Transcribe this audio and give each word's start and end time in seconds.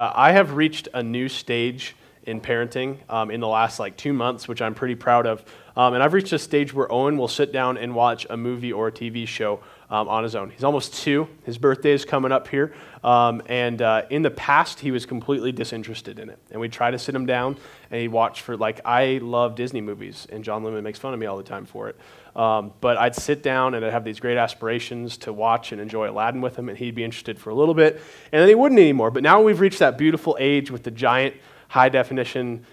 Uh, 0.00 0.12
I 0.14 0.32
have 0.32 0.54
reached 0.54 0.86
a 0.94 1.02
new 1.02 1.28
stage 1.28 1.96
in 2.28 2.40
parenting 2.40 2.98
um, 3.08 3.30
in 3.30 3.40
the 3.40 3.48
last 3.48 3.80
like 3.80 3.96
two 3.96 4.12
months, 4.12 4.46
which 4.46 4.60
I'm 4.60 4.74
pretty 4.74 4.94
proud 4.94 5.26
of. 5.26 5.42
Um, 5.76 5.94
and 5.94 6.02
I've 6.02 6.12
reached 6.12 6.32
a 6.32 6.38
stage 6.38 6.74
where 6.74 6.90
Owen 6.92 7.16
will 7.16 7.28
sit 7.28 7.52
down 7.52 7.78
and 7.78 7.94
watch 7.94 8.26
a 8.28 8.36
movie 8.36 8.72
or 8.72 8.88
a 8.88 8.92
TV 8.92 9.26
show 9.26 9.60
um, 9.90 10.08
on 10.08 10.24
his 10.24 10.34
own. 10.34 10.50
He's 10.50 10.64
almost 10.64 10.92
two. 10.92 11.28
His 11.44 11.56
birthday 11.56 11.92
is 11.92 12.04
coming 12.04 12.32
up 12.32 12.48
here. 12.48 12.74
Um, 13.02 13.42
and 13.46 13.80
uh, 13.80 14.02
in 14.10 14.22
the 14.22 14.30
past, 14.30 14.80
he 14.80 14.90
was 14.90 15.06
completely 15.06 15.52
disinterested 15.52 16.18
in 16.18 16.28
it. 16.28 16.38
And 16.50 16.60
we'd 16.60 16.72
try 16.72 16.90
to 16.90 16.98
sit 16.98 17.14
him 17.14 17.26
down 17.26 17.56
and 17.90 18.00
he'd 18.00 18.08
watch 18.08 18.42
for, 18.42 18.56
like, 18.56 18.80
I 18.84 19.20
love 19.22 19.54
Disney 19.54 19.80
movies, 19.80 20.26
and 20.30 20.44
John 20.44 20.62
Lemon 20.64 20.84
makes 20.84 20.98
fun 20.98 21.14
of 21.14 21.20
me 21.20 21.26
all 21.26 21.36
the 21.36 21.42
time 21.42 21.64
for 21.64 21.88
it. 21.88 21.96
Um, 22.36 22.72
but 22.80 22.98
I'd 22.98 23.14
sit 23.14 23.42
down 23.42 23.74
and 23.74 23.84
I'd 23.84 23.92
have 23.92 24.04
these 24.04 24.20
great 24.20 24.36
aspirations 24.36 25.16
to 25.18 25.32
watch 25.32 25.72
and 25.72 25.80
enjoy 25.80 26.10
Aladdin 26.10 26.40
with 26.40 26.56
him, 26.56 26.68
and 26.68 26.76
he'd 26.76 26.94
be 26.94 27.04
interested 27.04 27.38
for 27.38 27.50
a 27.50 27.54
little 27.54 27.74
bit, 27.74 28.02
and 28.32 28.42
then 28.42 28.48
he 28.48 28.54
wouldn't 28.54 28.78
anymore. 28.78 29.10
But 29.10 29.22
now 29.22 29.40
we've 29.40 29.60
reached 29.60 29.78
that 29.78 29.96
beautiful 29.96 30.36
age 30.38 30.70
with 30.70 30.82
the 30.82 30.90
giant 30.90 31.36
high 31.68 31.88
definition 31.88 32.64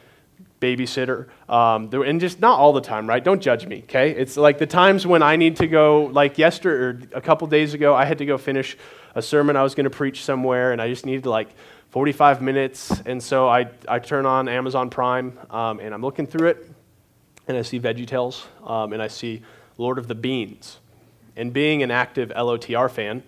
babysitter. 0.59 1.27
Um, 1.49 1.89
and 1.93 2.19
just 2.19 2.39
not 2.39 2.59
all 2.59 2.73
the 2.73 2.81
time, 2.81 3.07
right? 3.07 3.23
Don't 3.23 3.41
judge 3.41 3.67
me, 3.67 3.83
okay? 3.83 4.11
It's 4.11 4.37
like 4.37 4.57
the 4.57 4.65
times 4.65 5.05
when 5.05 5.21
I 5.21 5.35
need 5.35 5.57
to 5.57 5.67
go, 5.67 6.05
like 6.05 6.37
yesterday 6.37 6.75
or 7.13 7.17
a 7.17 7.21
couple 7.21 7.47
days 7.47 7.73
ago, 7.73 7.93
I 7.93 8.05
had 8.05 8.17
to 8.19 8.25
go 8.25 8.37
finish 8.37 8.77
a 9.13 9.21
sermon 9.21 9.55
I 9.55 9.63
was 9.63 9.75
going 9.75 9.85
to 9.85 9.89
preach 9.89 10.23
somewhere, 10.23 10.71
and 10.71 10.81
I 10.81 10.89
just 10.89 11.05
needed 11.05 11.25
like 11.25 11.49
45 11.91 12.41
minutes. 12.41 12.91
And 13.05 13.21
so 13.21 13.47
I, 13.47 13.69
I 13.87 13.99
turn 13.99 14.25
on 14.25 14.49
Amazon 14.49 14.89
Prime, 14.89 15.37
um, 15.49 15.79
and 15.79 15.93
I'm 15.93 16.01
looking 16.01 16.27
through 16.27 16.49
it, 16.49 16.69
and 17.47 17.57
I 17.57 17.61
see 17.61 17.79
VeggieTales, 17.79 18.43
um, 18.67 18.93
and 18.93 19.01
I 19.01 19.07
see 19.07 19.41
Lord 19.77 19.97
of 19.97 20.07
the 20.07 20.15
Beans. 20.15 20.79
And 21.37 21.51
being 21.53 21.83
an 21.83 21.91
active 21.91 22.29
LOTR 22.29 22.89
fan, 22.89 23.23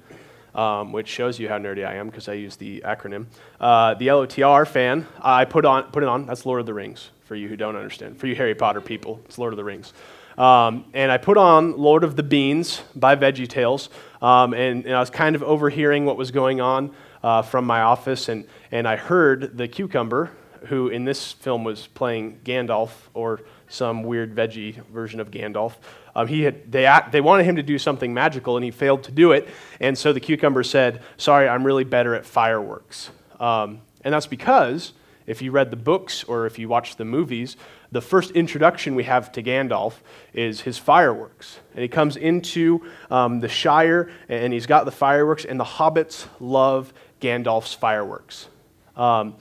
um, 0.56 0.92
which 0.92 1.08
shows 1.08 1.40
you 1.40 1.50
how 1.50 1.58
nerdy 1.58 1.86
I 1.86 1.96
am 1.96 2.08
because 2.08 2.28
I 2.28 2.34
use 2.34 2.56
the 2.56 2.82
acronym. 2.86 3.28
Uh, 3.60 3.94
the 3.94 4.08
LOTR 4.08 4.68
fan, 4.68 5.06
I 5.22 5.46
put 5.46 5.66
on 5.66 5.84
put 5.92 6.04
it 6.04 6.10
on. 6.10 6.26
That's 6.26 6.46
Lord 6.46 6.60
of 6.60 6.66
the 6.66 6.73
Rings 6.73 7.12
for 7.26 7.36
you 7.36 7.50
who 7.50 7.58
don't 7.58 7.76
understand. 7.76 8.20
For 8.20 8.28
you 8.28 8.36
Harry 8.36 8.56
Potter 8.56 8.81
people, 8.81 9.20
it's 9.25 9.38
Lord 9.38 9.53
of 9.53 9.58
the 9.58 9.64
Rings. 9.64 9.94
Um, 10.38 10.86
and 10.94 11.12
I 11.12 11.18
put 11.18 11.38
on 11.38 11.78
Lord 11.78 12.03
of 12.03 12.16
the 12.16 12.23
Beans 12.23 12.81
by 12.95 13.16
VeggieTales, 13.16 13.90
um, 14.22 14.53
and, 14.53 14.86
and, 14.86 14.94
I 14.94 15.00
was 15.00 15.09
kind 15.09 15.36
of 15.36 15.42
overhearing 15.42 16.06
what 16.06 16.16
was 16.16 16.30
going 16.30 16.62
on 16.62 16.94
uh, 17.23 17.42
from 17.42 17.66
my 17.66 17.81
office, 17.81 18.30
and, 18.30 18.45
and 18.72 18.88
I 18.88 18.98
heard 18.98 19.58
the 19.58 19.68
cucumber, 19.68 20.30
who 20.68 20.90
in 20.90 21.06
this 21.06 21.31
film 21.31 21.64
was 21.64 21.88
playing 21.88 22.42
Gandalf 22.44 22.92
or 23.16 23.42
some 23.68 24.04
weird 24.04 24.36
veggie 24.36 24.76
version 24.88 25.20
of 25.20 25.32
Gandalf. 25.32 25.73
Um, 26.16 26.28
he 26.28 26.44
had, 26.44 26.72
they, 26.72 26.90
they 27.12 27.22
wanted 27.22 27.46
him 27.46 27.58
to 27.58 27.64
do 27.64 27.78
something 27.78 28.14
magical, 28.14 28.58
and 28.58 28.64
he 28.64 28.72
failed 28.72 29.04
to 29.04 29.12
do 29.12 29.32
it. 29.32 29.48
And 29.80 29.98
so 29.98 30.14
the 30.14 30.20
cucumber 30.20 30.64
said, 30.64 31.02
Sorry, 31.18 31.48
I'm 31.48 31.64
really 31.64 31.84
better 31.84 32.16
at 32.16 32.26
fireworks. 32.26 33.12
Um, 33.40 33.82
and 34.04 34.14
that's 34.14 34.28
because 34.28 34.94
if 35.28 35.42
you 35.42 35.52
read 35.52 35.70
the 35.70 35.78
books 35.78 36.24
or 36.24 36.46
if 36.46 36.58
you 36.58 36.70
watch 36.70 36.96
the 36.96 37.06
movies, 37.06 37.58
the 37.92 38.02
first 38.02 38.32
introduction 38.32 38.96
we 38.96 39.04
have 39.04 39.32
to 39.34 39.44
Gandalf 39.44 39.94
is 40.34 40.62
his 40.62 40.78
fireworks. 40.78 41.59
And 41.74 41.81
he 41.81 41.88
comes 41.88 42.16
into 42.16 42.86
um, 43.12 43.40
the 43.40 43.50
Shire 43.50 44.09
and 44.30 44.54
he's 44.54 44.66
got 44.66 44.86
the 44.86 44.92
fireworks, 44.92 45.46
and 45.46 45.59
the 45.59 45.66
hobbits 45.66 46.28
love 46.40 46.94
Gandalf's 47.22 47.74
fireworks. 47.74 48.48
Um, 48.96 49.36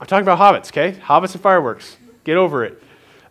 I'm 0.00 0.06
talking 0.06 0.22
about 0.22 0.38
hobbits, 0.38 0.68
okay? 0.68 0.98
Hobbits 1.00 1.32
and 1.32 1.42
fireworks. 1.42 1.96
Get 2.24 2.36
over 2.36 2.64
it. 2.64 2.82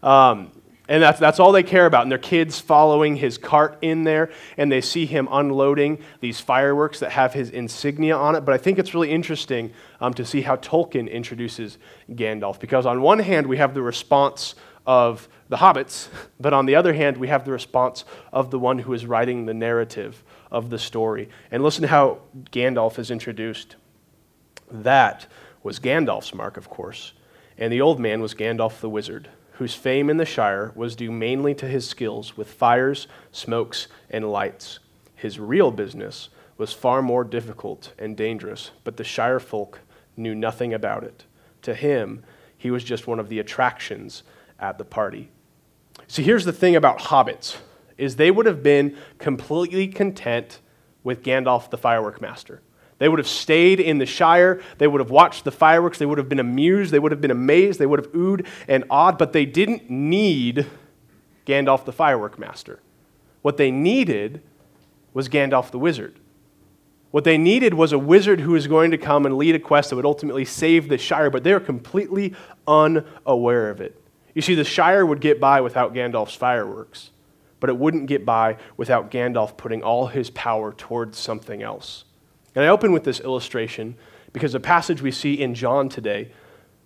Um, 0.04 0.52
and 0.90 1.04
that's, 1.04 1.20
that's 1.20 1.40
all 1.40 1.52
they 1.52 1.64
care 1.64 1.86
about. 1.86 2.04
And 2.04 2.12
their 2.12 2.18
kids 2.18 2.60
following 2.60 3.18
his 3.18 3.38
cart 3.38 3.78
in 3.82 4.04
there, 4.04 4.32
and 4.56 4.72
they 4.72 4.80
see 4.80 5.06
him 5.06 5.28
unloading 5.30 6.00
these 6.22 6.40
fireworks 6.40 7.00
that 7.00 7.12
have 7.12 7.34
his 7.34 7.50
insignia 7.50 8.16
on 8.16 8.36
it. 8.36 8.42
But 8.42 8.54
I 8.54 8.58
think 8.58 8.80
it's 8.80 8.94
really 8.94 9.12
interesting 9.12 9.74
um, 10.00 10.14
to 10.14 10.26
see 10.26 10.42
how 10.42 10.56
Tolkien 10.56 11.12
introduces 11.12 11.78
Gandalf. 12.10 12.60
Because 12.60 12.86
on 12.86 13.02
one 13.02 13.20
hand, 13.20 13.48
we 13.48 13.58
have 13.58 13.74
the 13.74 13.82
response 13.82 14.56
of 14.86 15.28
the 15.50 15.58
hobbits, 15.58 16.08
but 16.40 16.54
on 16.54 16.66
the 16.66 16.76
other 16.76 16.94
hand, 16.94 17.18
we 17.18 17.28
have 17.28 17.44
the 17.44 17.52
response 17.52 18.06
of 18.32 18.50
the 18.50 18.60
one 18.60 18.80
who 18.80 18.94
is 18.94 19.06
writing 19.06 19.46
the 19.46 19.54
narrative 19.54 20.24
of 20.52 20.70
the 20.70 20.80
story. 20.80 21.28
And 21.52 21.64
listen 21.64 21.82
to 21.82 21.90
how 21.90 22.20
Gandalf 22.52 22.98
is 22.98 23.12
introduced. 23.12 23.76
That 24.72 25.28
was 25.64 25.82
Gandalf's 25.82 26.34
mark, 26.34 26.56
of 26.56 26.70
course, 26.70 27.12
and 27.58 27.74
the 27.74 27.82
old 27.82 28.00
man 28.00 28.22
was 28.22 28.34
Gandalf 28.34 28.80
the 28.80 28.90
wizard 28.90 29.30
whose 29.58 29.74
fame 29.74 30.10
in 30.10 30.18
the 30.18 30.26
Shire 30.26 30.72
was 30.76 30.96
due 30.96 31.12
mainly 31.12 31.56
to 31.56 31.68
his 31.68 31.88
skills 31.88 32.38
with 32.38 32.52
fires, 32.52 33.08
smokes, 33.32 33.88
and 34.10 34.32
lights. 34.32 34.80
His 35.16 35.40
real 35.40 35.72
business 35.72 36.30
was 36.58 36.74
far 36.74 37.02
more 37.02 37.24
difficult 37.24 37.94
and 37.98 38.16
dangerous, 38.16 38.72
but 38.84 38.98
the 38.98 39.04
Shire 39.04 39.40
folk 39.40 39.80
knew 40.16 40.36
nothing 40.36 40.74
about 40.74 41.04
it. 41.04 41.26
To 41.64 41.74
him, 41.74 42.24
he 42.56 42.70
was 42.70 42.84
just 42.84 43.08
one 43.08 43.20
of 43.20 43.30
the 43.30 43.40
attractions 43.40 44.24
at 44.60 44.78
the 44.78 44.86
party. 44.86 45.30
See, 46.08 46.24
here's 46.24 46.46
the 46.46 46.54
thing 46.54 46.76
about 46.76 47.00
hobbits 47.00 47.58
is 47.98 48.16
they 48.16 48.30
would 48.30 48.46
have 48.46 48.62
been 48.62 48.96
completely 49.18 49.88
content 49.88 50.60
with 51.04 51.24
Gandalf 51.24 51.72
the 51.72 51.78
firework 51.80 52.22
master. 52.22 52.62
They 53.00 53.10
would 53.10 53.20
have 53.20 53.28
stayed 53.28 53.80
in 53.80 54.00
the 54.00 54.06
Shire. 54.06 54.62
They 54.78 54.88
would 54.88 55.02
have 55.02 55.12
watched 55.12 55.44
the 55.44 55.52
fireworks. 55.52 56.00
They 56.00 56.06
would 56.06 56.18
have 56.18 56.30
been 56.30 56.40
amused. 56.40 56.92
They 56.92 57.00
would 57.00 57.12
have 57.12 57.22
been 57.22 57.32
amazed. 57.32 57.80
They 57.80 57.86
would 57.86 58.00
have 58.00 58.12
oohed 58.14 58.48
and 58.68 58.84
awed, 58.90 59.18
but 59.18 59.34
they 59.34 59.46
didn't 59.46 59.90
need 59.90 60.66
Gandalf 61.46 61.86
the 61.86 61.94
firework 61.94 62.40
master. 62.40 62.80
What 63.42 63.58
they 63.58 63.72
needed 63.72 64.42
was 65.14 65.30
Gandalf 65.30 65.72
the 65.72 65.80
wizard. 65.80 66.20
What 67.12 67.24
they 67.24 67.38
needed 67.38 67.74
was 67.74 67.94
a 67.94 68.00
wizard 68.00 68.42
who 68.42 68.52
was 68.52 68.68
going 68.68 68.92
to 68.92 68.98
come 68.98 69.26
and 69.26 69.38
lead 69.38 69.56
a 69.56 69.60
quest 69.60 69.90
that 69.90 69.96
would 69.96 70.06
ultimately 70.06 70.44
save 70.44 70.90
the 70.90 70.98
Shire, 70.98 71.30
but 71.30 71.44
they 71.44 71.54
were 71.54 71.60
completely 71.60 72.36
unaware 72.68 73.70
of 73.70 73.80
it. 73.80 74.02
You 74.34 74.42
see, 74.42 74.56
the 74.56 74.64
Shire 74.64 75.06
would 75.06 75.22
get 75.22 75.40
by 75.40 75.62
without 75.62 75.94
Gandalf's 75.94 76.36
fireworks, 76.36 77.12
but 77.60 77.70
it 77.70 77.78
wouldn't 77.78 78.08
get 78.08 78.26
by 78.26 78.58
without 78.76 79.10
Gandalf 79.10 79.56
putting 79.56 79.82
all 79.82 80.08
his 80.08 80.30
power 80.32 80.74
towards 80.74 81.18
something 81.18 81.64
else. 81.64 82.04
And 82.58 82.66
I 82.66 82.70
open 82.70 82.92
with 82.92 83.04
this 83.04 83.20
illustration 83.20 83.96
because 84.34 84.54
the 84.54 84.60
passage 84.60 85.00
we 85.00 85.12
see 85.12 85.36
in 85.36 85.54
John 85.54 85.90
today 85.90 86.32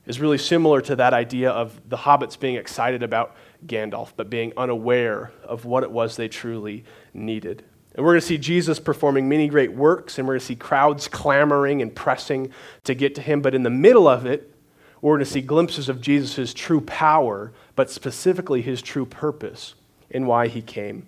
is 0.06 0.20
really 0.20 0.38
similar 0.38 0.82
to 0.82 0.98
that 0.98 1.14
idea 1.14 1.50
of 1.50 1.80
the 1.88 1.96
hobbits 1.96 2.38
being 2.38 2.56
excited 2.56 3.04
about 3.04 3.38
Gandalf, 3.66 4.12
but 4.18 4.30
being 4.30 4.52
unaware 4.58 5.32
of 5.46 5.64
what 5.64 5.84
it 5.84 5.90
was 5.90 6.18
they 6.18 6.28
truly 6.28 6.84
needed. 7.14 7.64
And 7.96 8.04
we're 8.04 8.12
going 8.12 8.20
to 8.20 8.28
see 8.28 8.38
Jesus 8.38 8.82
performing 8.82 9.30
many 9.30 9.48
great 9.48 9.72
works, 9.72 10.20
and 10.20 10.28
we're 10.28 10.34
going 10.34 10.42
to 10.42 10.46
see 10.48 10.56
crowds 10.58 11.08
clamoring 11.08 11.82
and 11.82 11.96
pressing 11.96 12.52
to 12.84 12.94
get 12.94 13.16
to 13.16 13.22
him. 13.22 13.42
But 13.42 13.56
in 13.56 13.64
the 13.64 13.70
middle 13.70 14.10
of 14.10 14.26
it, 14.26 14.54
we're 15.00 15.16
going 15.16 15.24
to 15.24 15.32
see 15.32 15.40
glimpses 15.40 15.88
of 15.88 16.02
Jesus' 16.02 16.54
true 16.54 16.82
power, 16.82 17.54
but 17.78 17.90
specifically 17.90 18.62
his 18.62 18.82
true 18.82 19.06
purpose 19.06 19.76
and 20.14 20.28
why 20.28 20.50
he 20.50 20.62
came. 20.62 21.08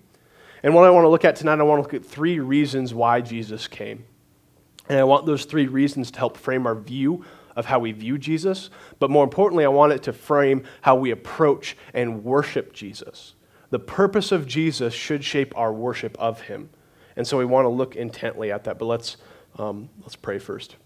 And 0.62 0.74
what 0.74 0.86
I 0.86 0.90
want 0.90 1.04
to 1.04 1.10
look 1.10 1.26
at 1.26 1.36
tonight, 1.36 1.60
I 1.60 1.64
want 1.64 1.80
to 1.80 1.82
look 1.82 2.02
at 2.02 2.10
three 2.10 2.40
reasons 2.40 2.94
why 2.94 3.20
Jesus 3.20 3.68
came. 3.68 4.06
And 4.88 4.98
I 4.98 5.04
want 5.04 5.26
those 5.26 5.44
three 5.44 5.66
reasons 5.66 6.10
to 6.12 6.18
help 6.18 6.36
frame 6.36 6.66
our 6.66 6.74
view 6.74 7.24
of 7.56 7.66
how 7.66 7.78
we 7.78 7.92
view 7.92 8.18
Jesus, 8.18 8.68
but 8.98 9.10
more 9.10 9.24
importantly, 9.24 9.64
I 9.64 9.68
want 9.68 9.92
it 9.92 10.02
to 10.04 10.12
frame 10.12 10.64
how 10.82 10.96
we 10.96 11.10
approach 11.10 11.76
and 11.92 12.24
worship 12.24 12.72
Jesus. 12.72 13.34
The 13.70 13.78
purpose 13.78 14.32
of 14.32 14.46
Jesus 14.46 14.92
should 14.92 15.24
shape 15.24 15.56
our 15.56 15.72
worship 15.72 16.16
of 16.18 16.42
him. 16.42 16.70
And 17.16 17.26
so 17.26 17.38
we 17.38 17.44
want 17.44 17.64
to 17.64 17.68
look 17.68 17.96
intently 17.96 18.50
at 18.50 18.64
that, 18.64 18.78
but 18.78 18.86
let's, 18.86 19.16
um, 19.58 19.88
let's 20.00 20.16
pray 20.16 20.38
first. 20.38 20.76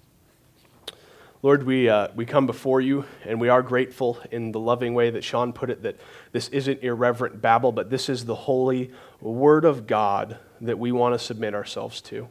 Lord, 1.41 1.63
we, 1.63 1.89
uh, 1.89 2.09
we 2.17 2.27
come 2.27 2.47
before 2.47 2.81
you 2.81 3.05
and 3.25 3.41
we 3.41 3.49
are 3.49 3.63
grateful 3.63 4.19
in 4.31 4.51
the 4.51 4.59
loving 4.59 4.93
way 4.93 5.11
that 5.11 5.23
Sean 5.23 5.53
put 5.53 5.71
it 5.71 5.83
that 5.83 5.97
this 6.33 6.49
isn't 6.49 6.83
irreverent 6.83 7.41
babble, 7.41 7.71
but 7.71 7.91
this 7.91 8.09
is 8.09 8.25
the 8.25 8.35
holy 8.35 8.91
word 9.21 9.65
of 9.65 9.87
God 9.87 10.39
that 10.61 10.79
we 10.79 10.91
want 10.91 11.15
to 11.15 11.19
submit 11.19 11.55
ourselves 11.55 12.01
to. 12.03 12.29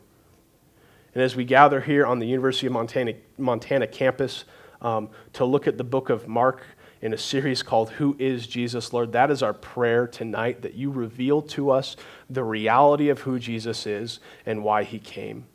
And 1.17 1.23
as 1.23 1.35
we 1.35 1.45
gather 1.45 1.81
here 1.81 2.05
on 2.05 2.19
the 2.19 2.27
University 2.27 2.67
of 2.67 2.73
Montana, 2.73 3.13
Montana 3.39 3.87
campus 3.87 4.45
um, 4.83 5.09
to 5.33 5.45
look 5.45 5.65
at 5.65 5.79
the 5.79 5.83
book 5.83 6.11
of 6.11 6.27
Mark 6.27 6.61
in 7.01 7.11
a 7.11 7.17
series 7.17 7.63
called 7.63 7.89
Who 7.89 8.15
is 8.19 8.45
Jesus, 8.45 8.93
Lord, 8.93 9.13
that 9.13 9.31
is 9.31 9.41
our 9.41 9.55
prayer 9.55 10.05
tonight 10.05 10.61
that 10.61 10.75
you 10.75 10.91
reveal 10.91 11.41
to 11.41 11.71
us 11.71 11.95
the 12.29 12.43
reality 12.43 13.09
of 13.09 13.21
who 13.21 13.39
Jesus 13.39 13.87
is 13.87 14.19
and 14.45 14.63
why 14.63 14.83
he 14.83 14.99
came. 14.99 15.47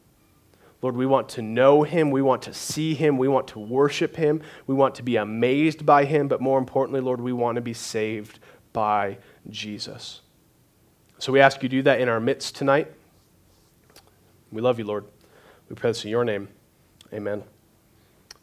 Lord, 0.83 0.97
we 0.97 1.07
want 1.07 1.29
to 1.29 1.43
know 1.43 1.85
him. 1.85 2.11
We 2.11 2.23
want 2.23 2.43
to 2.43 2.53
see 2.53 2.95
him. 2.95 3.17
We 3.17 3.29
want 3.29 3.47
to 3.47 3.61
worship 3.61 4.17
him. 4.17 4.43
We 4.67 4.75
want 4.75 4.97
to 4.97 5.05
be 5.05 5.15
amazed 5.15 5.87
by 5.87 6.07
him. 6.07 6.27
But 6.27 6.41
more 6.41 6.59
importantly, 6.59 7.01
Lord, 7.01 7.21
we 7.21 7.33
want 7.33 7.55
to 7.55 7.63
be 7.63 7.73
saved 7.73 8.41
by 8.73 9.19
Jesus. 9.49 10.23
So 11.19 11.31
we 11.31 11.39
ask 11.39 11.63
you 11.63 11.69
to 11.69 11.77
do 11.77 11.83
that 11.83 12.01
in 12.01 12.09
our 12.09 12.19
midst 12.19 12.57
tonight. 12.57 12.91
We 14.51 14.61
love 14.61 14.81
you, 14.81 14.87
Lord. 14.87 15.05
We 15.69 15.77
pray 15.77 15.91
this 15.91 16.05
in 16.05 16.11
your 16.11 16.25
name. 16.25 16.49
Amen. 17.13 17.43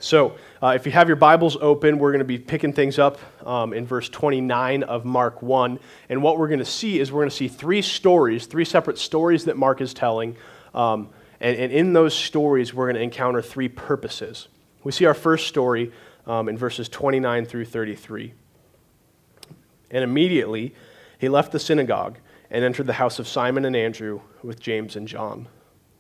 So, 0.02 0.38
uh, 0.64 0.74
if 0.78 0.86
you 0.86 0.94
have 0.94 1.10
your 1.10 1.18
Bibles 1.18 1.58
open, 1.60 2.00
we're 2.00 2.12
going 2.12 2.20
to 2.20 2.26
be 2.26 2.38
picking 2.38 2.72
things 2.72 2.98
up 2.98 3.20
um, 3.46 3.74
in 3.74 3.86
verse 3.86 4.08
29 4.08 4.84
of 4.84 5.04
Mark 5.04 5.42
1. 5.42 5.78
And 6.08 6.24
what 6.24 6.40
we're 6.40 6.48
going 6.48 6.60
to 6.60 6.66
see 6.66 7.02
is 7.02 7.12
we're 7.12 7.20
going 7.20 7.30
to 7.30 7.36
see 7.36 7.50
three 7.50 7.82
stories, 7.82 8.46
three 8.46 8.64
separate 8.64 8.98
stories 8.98 9.46
that 9.46 9.58
Mark 9.58 9.82
is 9.82 9.94
telling. 9.94 10.38
Um, 10.74 11.10
and, 11.42 11.58
and 11.58 11.74
in 11.74 11.92
those 11.92 12.14
stories, 12.14 12.74
we're 12.74 12.86
going 12.86 12.96
to 12.96 13.02
encounter 13.02 13.42
three 13.42 13.68
purposes. 13.68 14.48
We 14.86 14.94
see 14.94 15.04
our 15.04 15.14
first 15.14 15.48
story 15.48 15.92
um, 16.26 16.48
in 16.48 16.58
verses 16.58 16.88
29 16.88 17.46
through 17.46 17.66
33. 17.66 18.34
And 19.92 20.04
immediately 20.04 20.74
he 21.18 21.28
left 21.28 21.52
the 21.52 21.60
synagogue 21.60 22.20
and 22.50 22.64
entered 22.64 22.88
the 22.88 22.94
house 22.94 23.20
of 23.20 23.28
Simon 23.28 23.66
and 23.66 23.76
Andrew 23.76 24.22
with 24.44 24.62
James 24.62 24.96
and 24.96 25.08
John. 25.08 25.48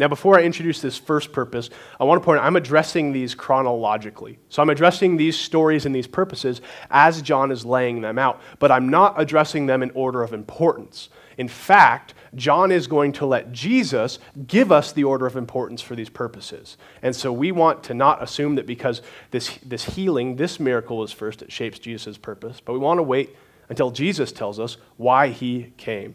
Now, 0.00 0.08
before 0.08 0.38
I 0.38 0.44
introduce 0.44 0.80
this 0.80 0.96
first 0.96 1.30
purpose, 1.30 1.68
I 2.00 2.04
want 2.04 2.22
to 2.22 2.24
point 2.24 2.40
out 2.40 2.46
I'm 2.46 2.56
addressing 2.56 3.12
these 3.12 3.34
chronologically. 3.34 4.38
So 4.48 4.62
I'm 4.62 4.70
addressing 4.70 5.18
these 5.18 5.38
stories 5.38 5.84
and 5.84 5.94
these 5.94 6.06
purposes 6.06 6.62
as 6.90 7.20
John 7.20 7.52
is 7.52 7.66
laying 7.66 8.00
them 8.00 8.18
out, 8.18 8.40
but 8.60 8.72
I'm 8.72 8.88
not 8.88 9.20
addressing 9.20 9.66
them 9.66 9.82
in 9.82 9.90
order 9.90 10.22
of 10.22 10.32
importance. 10.32 11.10
In 11.36 11.48
fact, 11.48 12.14
John 12.34 12.72
is 12.72 12.86
going 12.86 13.12
to 13.12 13.26
let 13.26 13.52
Jesus 13.52 14.18
give 14.46 14.72
us 14.72 14.90
the 14.90 15.04
order 15.04 15.26
of 15.26 15.36
importance 15.36 15.82
for 15.82 15.94
these 15.94 16.08
purposes. 16.08 16.78
And 17.02 17.14
so 17.14 17.30
we 17.30 17.52
want 17.52 17.82
to 17.84 17.92
not 17.92 18.22
assume 18.22 18.54
that 18.54 18.66
because 18.66 19.02
this, 19.32 19.58
this 19.62 19.84
healing, 19.84 20.36
this 20.36 20.58
miracle 20.58 21.04
is 21.04 21.12
first, 21.12 21.42
it 21.42 21.52
shapes 21.52 21.78
Jesus' 21.78 22.16
purpose, 22.16 22.58
but 22.58 22.72
we 22.72 22.78
want 22.78 22.96
to 22.96 23.02
wait 23.02 23.36
until 23.68 23.90
Jesus 23.90 24.32
tells 24.32 24.58
us 24.58 24.78
why 24.96 25.28
he 25.28 25.74
came. 25.76 26.14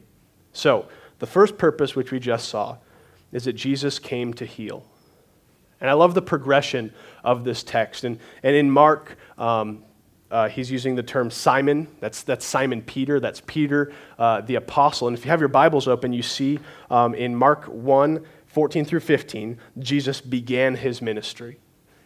So, 0.54 0.88
the 1.20 1.28
first 1.28 1.58
purpose, 1.58 1.96
which 1.96 2.12
we 2.12 2.20
just 2.20 2.50
saw, 2.50 2.78
is 3.36 3.44
that 3.44 3.54
Jesus 3.54 4.00
came 4.00 4.34
to 4.36 4.46
heal. 4.46 4.86
And 5.82 5.90
I 5.90 5.94
love 5.94 6.14
the 6.14 6.22
progression 6.22 6.94
of 7.22 7.44
this 7.44 7.64
text. 7.64 8.06
And, 8.06 8.18
and 8.44 8.56
in 8.56 8.72
Mark, 8.72 9.18
um, 9.38 9.84
uh, 10.32 10.48
he's 10.48 10.72
using 10.72 10.96
the 10.96 11.04
term 11.04 11.30
Simon. 11.30 11.90
That's, 12.00 12.24
that's 12.24 12.46
Simon 12.46 12.82
Peter. 12.82 13.20
That's 13.20 13.42
Peter, 13.46 13.92
uh, 14.18 14.40
the 14.40 14.56
apostle. 14.56 15.10
And 15.10 15.18
if 15.18 15.26
you 15.26 15.32
have 15.32 15.42
your 15.42 15.50
Bibles 15.50 15.86
open, 15.86 16.14
you 16.14 16.22
see 16.22 16.60
um, 16.90 17.14
in 17.14 17.36
Mark 17.36 17.66
1 17.66 18.26
14 18.48 18.86
through 18.86 19.02
15, 19.02 19.58
Jesus 19.80 20.22
began 20.22 20.76
his 20.76 21.02
ministry. 21.02 21.60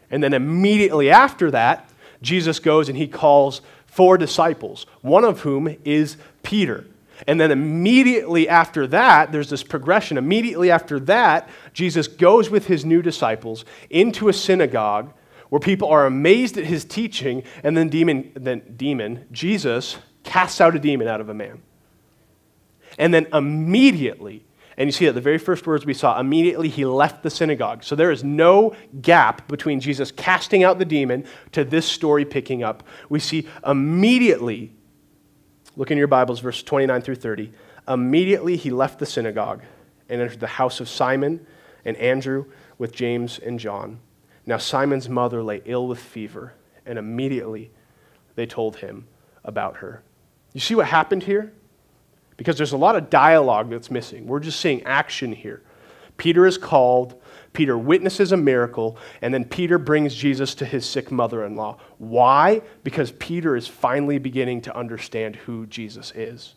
And 0.09 0.23
then 0.23 0.33
immediately 0.33 1.11
after 1.11 1.51
that, 1.51 1.87
Jesus 2.23 2.57
goes 2.57 2.89
and 2.89 2.97
he 2.97 3.07
calls 3.07 3.61
four 3.85 4.17
disciples, 4.17 4.87
one 5.01 5.23
of 5.23 5.41
whom 5.41 5.77
is 5.85 6.17
Peter. 6.41 6.87
And 7.27 7.39
then 7.39 7.51
immediately 7.51 8.47
after 8.47 8.87
that, 8.87 9.31
there's 9.31 9.49
this 9.49 9.63
progression. 9.63 10.17
Immediately 10.17 10.71
after 10.71 10.99
that, 11.01 11.49
Jesus 11.73 12.07
goes 12.07 12.49
with 12.49 12.67
his 12.67 12.85
new 12.85 13.01
disciples 13.01 13.65
into 13.89 14.29
a 14.29 14.33
synagogue 14.33 15.13
where 15.49 15.59
people 15.59 15.87
are 15.89 16.05
amazed 16.05 16.57
at 16.57 16.65
his 16.65 16.85
teaching, 16.85 17.43
and 17.63 17.75
then 17.75 17.89
demon, 17.89 18.31
then 18.35 18.61
demon, 18.77 19.25
Jesus 19.31 19.97
casts 20.23 20.61
out 20.61 20.75
a 20.75 20.79
demon 20.79 21.07
out 21.07 21.21
of 21.21 21.29
a 21.29 21.33
man. 21.33 21.61
And 22.97 23.13
then 23.13 23.27
immediately, 23.33 24.45
and 24.77 24.87
you 24.87 24.91
see 24.91 25.07
that 25.07 25.13
the 25.13 25.21
very 25.21 25.39
first 25.39 25.65
words 25.65 25.85
we 25.85 25.93
saw, 25.93 26.19
immediately 26.19 26.69
he 26.69 26.85
left 26.85 27.23
the 27.23 27.29
synagogue. 27.29 27.83
So 27.83 27.95
there 27.95 28.11
is 28.11 28.23
no 28.23 28.75
gap 29.01 29.47
between 29.47 29.79
Jesus 29.79 30.11
casting 30.11 30.63
out 30.63 30.77
the 30.77 30.85
demon 30.85 31.25
to 31.51 31.63
this 31.63 31.85
story 31.85 32.25
picking 32.25 32.63
up. 32.63 32.83
We 33.09 33.19
see 33.19 33.47
immediately 33.65 34.73
Look 35.79 35.91
in 35.91 35.97
your 35.97 36.07
Bibles, 36.07 36.41
verse 36.41 36.61
29 36.61 37.01
through 37.03 37.15
30. 37.15 37.53
Immediately 37.87 38.57
he 38.57 38.69
left 38.69 38.99
the 38.99 39.05
synagogue 39.05 39.61
and 40.09 40.21
entered 40.21 40.41
the 40.41 40.47
house 40.47 40.81
of 40.81 40.89
Simon 40.89 41.47
and 41.85 41.95
Andrew 41.95 42.47
with 42.77 42.91
James 42.91 43.39
and 43.39 43.57
John. 43.57 44.01
Now 44.45 44.57
Simon's 44.57 45.07
mother 45.07 45.41
lay 45.41 45.61
ill 45.63 45.87
with 45.87 45.99
fever, 45.99 46.51
and 46.85 46.99
immediately 46.99 47.71
they 48.35 48.45
told 48.45 48.75
him 48.75 49.07
about 49.45 49.77
her. 49.77 50.03
You 50.51 50.59
see 50.59 50.75
what 50.75 50.87
happened 50.87 51.23
here? 51.23 51.53
Because 52.35 52.57
there's 52.57 52.73
a 52.73 52.77
lot 52.77 52.97
of 52.97 53.09
dialogue 53.09 53.69
that's 53.69 53.89
missing. 53.89 54.27
We're 54.27 54.41
just 54.41 54.59
seeing 54.59 54.83
action 54.83 55.31
here. 55.31 55.61
Peter 56.17 56.45
is 56.45 56.57
called, 56.57 57.18
Peter 57.53 57.77
witnesses 57.77 58.31
a 58.31 58.37
miracle, 58.37 58.97
and 59.21 59.33
then 59.33 59.43
Peter 59.43 59.77
brings 59.77 60.13
Jesus 60.15 60.55
to 60.55 60.65
his 60.65 60.87
sick 60.87 61.11
mother 61.11 61.45
in 61.45 61.55
law. 61.55 61.77
Why? 61.97 62.61
Because 62.83 63.11
Peter 63.13 63.55
is 63.55 63.67
finally 63.67 64.19
beginning 64.19 64.61
to 64.61 64.77
understand 64.77 65.35
who 65.35 65.65
Jesus 65.65 66.11
is. 66.15 66.55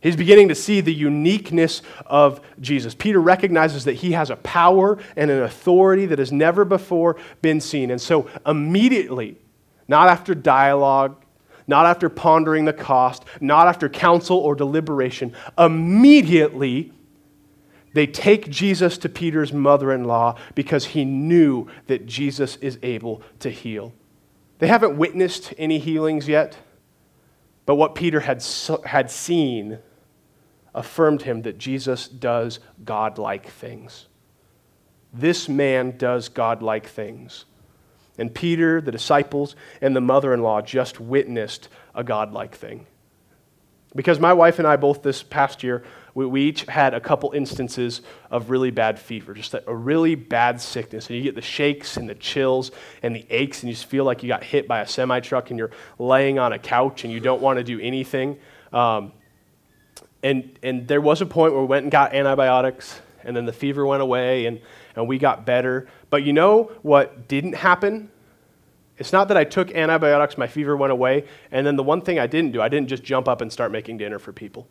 He's 0.00 0.16
beginning 0.16 0.48
to 0.48 0.54
see 0.54 0.80
the 0.80 0.94
uniqueness 0.94 1.82
of 2.04 2.40
Jesus. 2.60 2.94
Peter 2.94 3.20
recognizes 3.20 3.84
that 3.84 3.94
he 3.94 4.12
has 4.12 4.30
a 4.30 4.36
power 4.36 4.98
and 5.16 5.30
an 5.30 5.42
authority 5.42 6.06
that 6.06 6.18
has 6.18 6.30
never 6.30 6.64
before 6.64 7.16
been 7.42 7.60
seen. 7.60 7.90
And 7.90 8.00
so, 8.00 8.30
immediately, 8.46 9.36
not 9.88 10.08
after 10.08 10.34
dialogue, 10.34 11.16
not 11.66 11.86
after 11.86 12.08
pondering 12.08 12.64
the 12.64 12.72
cost, 12.72 13.24
not 13.40 13.66
after 13.66 13.88
counsel 13.88 14.38
or 14.38 14.54
deliberation, 14.54 15.34
immediately, 15.58 16.92
they 17.96 18.06
take 18.06 18.50
Jesus 18.50 18.98
to 18.98 19.08
Peter's 19.08 19.54
mother 19.54 19.90
in 19.90 20.04
law 20.04 20.36
because 20.54 20.84
he 20.84 21.06
knew 21.06 21.66
that 21.86 22.04
Jesus 22.04 22.56
is 22.56 22.78
able 22.82 23.22
to 23.38 23.48
heal. 23.48 23.94
They 24.58 24.66
haven't 24.66 24.98
witnessed 24.98 25.54
any 25.56 25.78
healings 25.78 26.28
yet, 26.28 26.58
but 27.64 27.76
what 27.76 27.94
Peter 27.94 28.20
had, 28.20 28.44
had 28.84 29.10
seen 29.10 29.78
affirmed 30.74 31.22
him 31.22 31.40
that 31.40 31.56
Jesus 31.56 32.06
does 32.06 32.60
godlike 32.84 33.48
things. 33.48 34.08
This 35.10 35.48
man 35.48 35.96
does 35.96 36.28
godlike 36.28 36.86
things. 36.86 37.46
And 38.18 38.34
Peter, 38.34 38.82
the 38.82 38.92
disciples, 38.92 39.56
and 39.80 39.96
the 39.96 40.02
mother 40.02 40.34
in 40.34 40.42
law 40.42 40.60
just 40.60 41.00
witnessed 41.00 41.70
a 41.94 42.04
godlike 42.04 42.54
thing. 42.54 42.86
Because 43.94 44.20
my 44.20 44.32
wife 44.32 44.58
and 44.58 44.66
I 44.66 44.76
both 44.76 45.02
this 45.02 45.22
past 45.22 45.62
year 45.62 45.84
we, 46.16 46.24
we 46.24 46.42
each 46.44 46.62
had 46.62 46.94
a 46.94 47.00
couple 47.00 47.30
instances 47.32 48.00
of 48.30 48.48
really 48.48 48.70
bad 48.70 48.98
fever, 48.98 49.34
just 49.34 49.52
a, 49.52 49.62
a 49.70 49.74
really 49.74 50.14
bad 50.14 50.60
sickness. 50.60 51.08
And 51.08 51.16
you 51.16 51.22
get 51.22 51.34
the 51.34 51.42
shakes 51.42 51.98
and 51.98 52.08
the 52.08 52.14
chills 52.14 52.72
and 53.02 53.14
the 53.14 53.26
aches, 53.28 53.62
and 53.62 53.68
you 53.68 53.74
just 53.74 53.86
feel 53.86 54.04
like 54.04 54.22
you 54.22 54.28
got 54.28 54.42
hit 54.42 54.66
by 54.66 54.80
a 54.80 54.86
semi 54.86 55.20
truck 55.20 55.50
and 55.50 55.58
you're 55.58 55.72
laying 55.98 56.38
on 56.38 56.54
a 56.54 56.58
couch 56.58 57.04
and 57.04 57.12
you 57.12 57.20
don't 57.20 57.42
want 57.42 57.58
to 57.58 57.64
do 57.64 57.78
anything. 57.80 58.38
Um, 58.72 59.12
and, 60.22 60.58
and 60.62 60.88
there 60.88 61.02
was 61.02 61.20
a 61.20 61.26
point 61.26 61.52
where 61.52 61.60
we 61.60 61.68
went 61.68 61.82
and 61.84 61.92
got 61.92 62.14
antibiotics, 62.14 62.98
and 63.22 63.36
then 63.36 63.44
the 63.44 63.52
fever 63.52 63.84
went 63.84 64.02
away, 64.02 64.46
and, 64.46 64.60
and 64.96 65.06
we 65.06 65.18
got 65.18 65.44
better. 65.44 65.86
But 66.08 66.22
you 66.22 66.32
know 66.32 66.72
what 66.80 67.28
didn't 67.28 67.56
happen? 67.56 68.10
It's 68.98 69.12
not 69.12 69.28
that 69.28 69.36
I 69.36 69.44
took 69.44 69.70
antibiotics, 69.74 70.38
my 70.38 70.46
fever 70.46 70.76
went 70.76 70.92
away, 70.92 71.24
and 71.50 71.66
then 71.66 71.76
the 71.76 71.82
one 71.82 72.00
thing 72.00 72.18
I 72.18 72.26
didn't 72.26 72.52
do, 72.52 72.62
I 72.62 72.68
didn't 72.68 72.88
just 72.88 73.02
jump 73.02 73.28
up 73.28 73.40
and 73.40 73.52
start 73.52 73.70
making 73.70 73.98
dinner 73.98 74.18
for 74.18 74.32
people. 74.32 74.66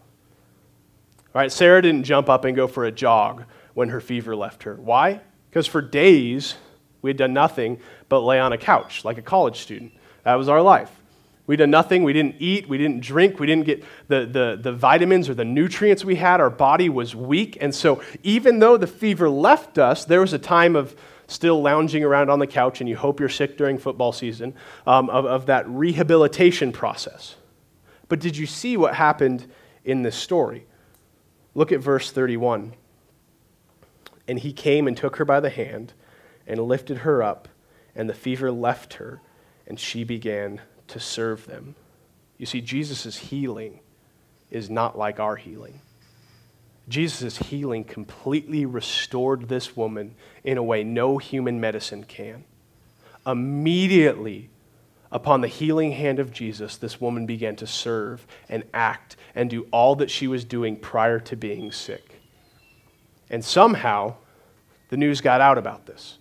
Right? 1.33 1.51
Sarah 1.51 1.81
didn't 1.81 2.05
jump 2.05 2.29
up 2.29 2.45
and 2.45 2.55
go 2.55 2.67
for 2.67 2.85
a 2.85 2.91
jog 2.91 3.43
when 3.73 3.89
her 3.89 4.01
fever 4.01 4.35
left 4.35 4.63
her. 4.63 4.75
Why? 4.75 5.21
Because 5.49 5.67
for 5.67 5.81
days 5.81 6.55
we 7.01 7.09
had 7.09 7.17
done 7.17 7.33
nothing 7.33 7.79
but 8.09 8.21
lay 8.21 8.39
on 8.39 8.53
a 8.53 8.57
couch 8.57 9.05
like 9.05 9.17
a 9.17 9.21
college 9.21 9.59
student. 9.59 9.91
That 10.23 10.35
was 10.35 10.49
our 10.49 10.61
life. 10.61 10.91
We'd 11.47 11.57
done 11.57 11.69
nothing. 11.69 12.03
We 12.03 12.13
didn't 12.13 12.37
eat. 12.39 12.67
We 12.67 12.77
didn't 12.79 13.01
drink. 13.01 13.39
We 13.39 13.45
didn't 13.45 13.65
get 13.65 13.83
the, 14.07 14.25
the, 14.25 14.59
the 14.59 14.73
vitamins 14.73 15.29
or 15.29 15.35
the 15.35 15.45
nutrients 15.45 16.03
we 16.03 16.15
had. 16.15 16.41
Our 16.41 16.49
body 16.49 16.89
was 16.89 17.15
weak. 17.15 17.57
And 17.61 17.75
so, 17.75 18.01
even 18.23 18.57
though 18.59 18.77
the 18.77 18.87
fever 18.87 19.29
left 19.29 19.77
us, 19.77 20.05
there 20.05 20.21
was 20.21 20.33
a 20.33 20.39
time 20.39 20.75
of 20.75 20.95
still 21.27 21.61
lounging 21.61 22.03
around 22.03 22.29
on 22.29 22.39
the 22.39 22.47
couch, 22.47 22.81
and 22.81 22.89
you 22.89 22.95
hope 22.95 23.19
you're 23.19 23.29
sick 23.29 23.57
during 23.57 23.77
football 23.77 24.11
season, 24.11 24.53
um, 24.85 25.09
of, 25.09 25.25
of 25.25 25.45
that 25.47 25.67
rehabilitation 25.67 26.71
process. 26.71 27.35
But 28.07 28.19
did 28.19 28.37
you 28.37 28.45
see 28.45 28.77
what 28.77 28.95
happened 28.95 29.45
in 29.83 30.03
this 30.03 30.15
story? 30.15 30.65
Look 31.53 31.71
at 31.71 31.79
verse 31.79 32.11
31. 32.11 32.73
And 34.27 34.39
he 34.39 34.53
came 34.53 34.87
and 34.87 34.95
took 34.95 35.15
her 35.17 35.25
by 35.25 35.39
the 35.39 35.49
hand 35.49 35.93
and 36.47 36.59
lifted 36.59 36.99
her 36.99 37.23
up, 37.23 37.47
and 37.95 38.09
the 38.09 38.13
fever 38.13 38.51
left 38.51 38.95
her, 38.95 39.21
and 39.65 39.79
she 39.79 40.03
began 40.03 40.61
to 40.87 40.99
serve 40.99 41.47
them. 41.47 41.75
You 42.37 42.45
see, 42.45 42.61
Jesus' 42.61 43.17
healing 43.17 43.79
is 44.51 44.69
not 44.69 44.97
like 44.97 45.19
our 45.19 45.35
healing. 45.35 45.81
Jesus' 46.87 47.37
healing 47.37 47.83
completely 47.83 48.65
restored 48.65 49.47
this 49.47 49.75
woman 49.75 50.15
in 50.43 50.57
a 50.57 50.63
way 50.63 50.83
no 50.83 51.17
human 51.17 51.59
medicine 51.59 52.03
can. 52.03 52.43
Immediately, 53.25 54.49
upon 55.11 55.41
the 55.41 55.47
healing 55.47 55.93
hand 55.93 56.19
of 56.19 56.31
Jesus, 56.31 56.77
this 56.77 57.01
woman 57.01 57.25
began 57.25 57.55
to 57.55 57.65
serve 57.65 58.27
and 58.49 58.63
act 58.73 59.15
and 59.33 59.49
do 59.49 59.67
all 59.71 59.95
that 59.95 60.11
she 60.11 60.27
was 60.27 60.45
doing 60.45 60.75
prior 60.75 61.19
to 61.21 61.35
being 61.35 61.71
sick. 61.71 62.21
And 63.29 63.43
somehow, 63.43 64.15
the 64.89 64.97
news 64.97 65.21
got 65.21 65.41
out 65.41 65.57
about 65.57 65.87
this. 65.87 66.19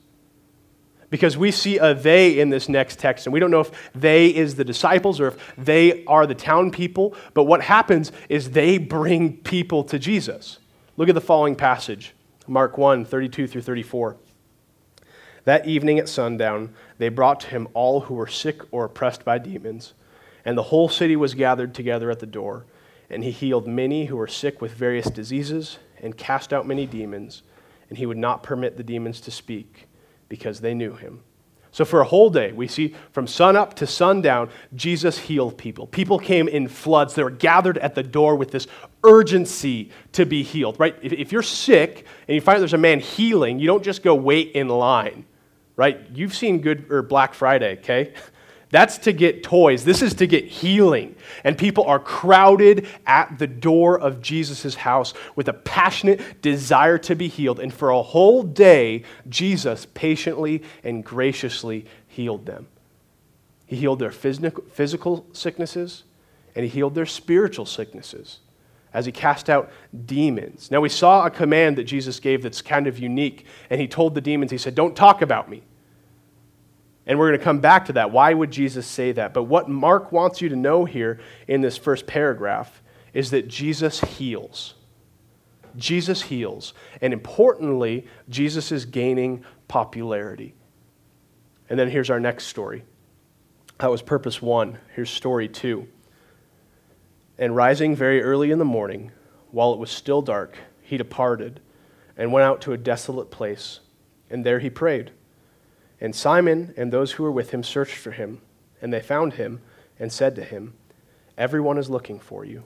Because 1.14 1.36
we 1.36 1.52
see 1.52 1.78
a 1.78 1.94
they 1.94 2.40
in 2.40 2.50
this 2.50 2.68
next 2.68 2.98
text, 2.98 3.24
and 3.24 3.32
we 3.32 3.38
don't 3.38 3.52
know 3.52 3.60
if 3.60 3.70
they 3.94 4.34
is 4.34 4.56
the 4.56 4.64
disciples 4.64 5.20
or 5.20 5.28
if 5.28 5.54
they 5.56 6.04
are 6.06 6.26
the 6.26 6.34
town 6.34 6.72
people. 6.72 7.14
But 7.34 7.44
what 7.44 7.62
happens 7.62 8.10
is 8.28 8.50
they 8.50 8.78
bring 8.78 9.36
people 9.36 9.84
to 9.84 9.98
Jesus. 10.00 10.58
Look 10.96 11.08
at 11.08 11.14
the 11.14 11.20
following 11.20 11.54
passage 11.54 12.14
Mark 12.48 12.76
1 12.76 13.04
32 13.04 13.46
through 13.46 13.62
34. 13.62 14.16
That 15.44 15.68
evening 15.68 16.00
at 16.00 16.08
sundown, 16.08 16.74
they 16.98 17.10
brought 17.10 17.38
to 17.42 17.46
him 17.46 17.68
all 17.74 18.00
who 18.00 18.14
were 18.14 18.26
sick 18.26 18.62
or 18.72 18.86
oppressed 18.86 19.24
by 19.24 19.38
demons, 19.38 19.92
and 20.44 20.58
the 20.58 20.64
whole 20.64 20.88
city 20.88 21.14
was 21.14 21.34
gathered 21.34 21.76
together 21.76 22.10
at 22.10 22.18
the 22.18 22.26
door. 22.26 22.64
And 23.08 23.22
he 23.22 23.30
healed 23.30 23.68
many 23.68 24.06
who 24.06 24.16
were 24.16 24.26
sick 24.26 24.60
with 24.60 24.72
various 24.72 25.08
diseases 25.10 25.78
and 26.02 26.16
cast 26.16 26.52
out 26.52 26.66
many 26.66 26.86
demons, 26.86 27.44
and 27.88 27.98
he 27.98 28.06
would 28.06 28.18
not 28.18 28.42
permit 28.42 28.76
the 28.76 28.82
demons 28.82 29.20
to 29.20 29.30
speak 29.30 29.86
because 30.28 30.60
they 30.60 30.74
knew 30.74 30.94
him. 30.94 31.22
So, 31.74 31.84
for 31.84 32.00
a 32.00 32.04
whole 32.04 32.30
day, 32.30 32.52
we 32.52 32.68
see 32.68 32.94
from 33.10 33.26
sun 33.26 33.56
up 33.56 33.74
to 33.74 33.86
sundown, 33.86 34.48
Jesus 34.76 35.18
healed 35.18 35.58
people. 35.58 35.88
People 35.88 36.20
came 36.20 36.46
in 36.46 36.68
floods. 36.68 37.14
They 37.14 37.24
were 37.24 37.30
gathered 37.30 37.78
at 37.78 37.96
the 37.96 38.02
door 38.04 38.36
with 38.36 38.52
this 38.52 38.68
urgency 39.02 39.90
to 40.12 40.24
be 40.24 40.44
healed, 40.44 40.78
right? 40.78 40.94
If, 41.02 41.12
if 41.12 41.32
you're 41.32 41.42
sick 41.42 42.06
and 42.28 42.34
you 42.36 42.40
find 42.40 42.60
there's 42.60 42.74
a 42.74 42.78
man 42.78 43.00
healing, 43.00 43.58
you 43.58 43.66
don't 43.66 43.82
just 43.82 44.04
go 44.04 44.14
wait 44.14 44.52
in 44.52 44.68
line, 44.68 45.24
right? 45.74 46.00
You've 46.12 46.34
seen 46.34 46.60
Good 46.60 46.92
or 46.92 47.02
Black 47.02 47.34
Friday, 47.34 47.76
okay? 47.78 48.14
That's 48.74 48.98
to 48.98 49.12
get 49.12 49.44
toys. 49.44 49.84
This 49.84 50.02
is 50.02 50.14
to 50.14 50.26
get 50.26 50.46
healing. 50.46 51.14
And 51.44 51.56
people 51.56 51.84
are 51.84 52.00
crowded 52.00 52.88
at 53.06 53.38
the 53.38 53.46
door 53.46 53.96
of 53.96 54.20
Jesus' 54.20 54.74
house 54.74 55.14
with 55.36 55.46
a 55.46 55.52
passionate 55.52 56.42
desire 56.42 56.98
to 56.98 57.14
be 57.14 57.28
healed. 57.28 57.60
And 57.60 57.72
for 57.72 57.90
a 57.90 58.02
whole 58.02 58.42
day, 58.42 59.04
Jesus 59.28 59.86
patiently 59.94 60.64
and 60.82 61.04
graciously 61.04 61.86
healed 62.08 62.46
them. 62.46 62.66
He 63.64 63.76
healed 63.76 64.00
their 64.00 64.10
physical 64.10 65.24
sicknesses 65.32 66.02
and 66.56 66.64
he 66.64 66.68
healed 66.68 66.96
their 66.96 67.06
spiritual 67.06 67.66
sicknesses 67.66 68.40
as 68.92 69.06
he 69.06 69.12
cast 69.12 69.48
out 69.48 69.70
demons. 70.04 70.72
Now, 70.72 70.80
we 70.80 70.88
saw 70.88 71.26
a 71.26 71.30
command 71.30 71.78
that 71.78 71.84
Jesus 71.84 72.18
gave 72.18 72.42
that's 72.42 72.60
kind 72.60 72.88
of 72.88 72.98
unique. 72.98 73.46
And 73.70 73.80
he 73.80 73.86
told 73.86 74.16
the 74.16 74.20
demons, 74.20 74.50
He 74.50 74.58
said, 74.58 74.74
Don't 74.74 74.96
talk 74.96 75.22
about 75.22 75.48
me. 75.48 75.62
And 77.06 77.18
we're 77.18 77.28
going 77.28 77.38
to 77.38 77.44
come 77.44 77.60
back 77.60 77.84
to 77.86 77.92
that. 77.94 78.10
Why 78.10 78.32
would 78.32 78.50
Jesus 78.50 78.86
say 78.86 79.12
that? 79.12 79.34
But 79.34 79.44
what 79.44 79.68
Mark 79.68 80.10
wants 80.10 80.40
you 80.40 80.48
to 80.48 80.56
know 80.56 80.84
here 80.84 81.20
in 81.46 81.60
this 81.60 81.76
first 81.76 82.06
paragraph 82.06 82.82
is 83.12 83.30
that 83.30 83.46
Jesus 83.46 84.00
heals. 84.00 84.74
Jesus 85.76 86.22
heals. 86.22 86.72
And 87.00 87.12
importantly, 87.12 88.06
Jesus 88.28 88.72
is 88.72 88.86
gaining 88.86 89.44
popularity. 89.68 90.54
And 91.68 91.78
then 91.78 91.90
here's 91.90 92.10
our 92.10 92.20
next 92.20 92.46
story. 92.46 92.84
That 93.78 93.90
was 93.90 94.02
purpose 94.02 94.40
one. 94.40 94.78
Here's 94.94 95.10
story 95.10 95.48
two. 95.48 95.88
And 97.38 97.56
rising 97.56 97.96
very 97.96 98.22
early 98.22 98.50
in 98.50 98.58
the 98.58 98.64
morning, 98.64 99.10
while 99.50 99.72
it 99.72 99.78
was 99.78 99.90
still 99.90 100.22
dark, 100.22 100.56
he 100.80 100.96
departed 100.96 101.60
and 102.16 102.32
went 102.32 102.44
out 102.44 102.60
to 102.62 102.72
a 102.72 102.78
desolate 102.78 103.30
place. 103.30 103.80
And 104.30 104.46
there 104.46 104.60
he 104.60 104.70
prayed. 104.70 105.10
And 106.04 106.14
Simon 106.14 106.74
and 106.76 106.92
those 106.92 107.12
who 107.12 107.22
were 107.22 107.32
with 107.32 107.52
him 107.52 107.62
searched 107.62 107.96
for 107.96 108.10
him, 108.10 108.42
and 108.82 108.92
they 108.92 109.00
found 109.00 109.32
him 109.32 109.62
and 109.98 110.12
said 110.12 110.36
to 110.36 110.44
him, 110.44 110.74
Everyone 111.38 111.78
is 111.78 111.88
looking 111.88 112.20
for 112.20 112.44
you. 112.44 112.64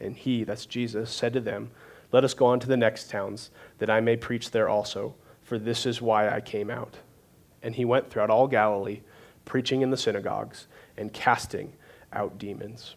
And 0.00 0.16
he, 0.16 0.44
that's 0.44 0.64
Jesus, 0.64 1.10
said 1.10 1.34
to 1.34 1.40
them, 1.40 1.70
Let 2.12 2.24
us 2.24 2.32
go 2.32 2.46
on 2.46 2.58
to 2.60 2.66
the 2.66 2.78
next 2.78 3.10
towns, 3.10 3.50
that 3.76 3.90
I 3.90 4.00
may 4.00 4.16
preach 4.16 4.52
there 4.52 4.70
also, 4.70 5.14
for 5.42 5.58
this 5.58 5.84
is 5.84 6.00
why 6.00 6.30
I 6.30 6.40
came 6.40 6.70
out. 6.70 6.96
And 7.62 7.74
he 7.74 7.84
went 7.84 8.08
throughout 8.08 8.30
all 8.30 8.48
Galilee, 8.48 9.02
preaching 9.44 9.82
in 9.82 9.90
the 9.90 9.98
synagogues 9.98 10.66
and 10.96 11.12
casting 11.12 11.74
out 12.10 12.38
demons. 12.38 12.94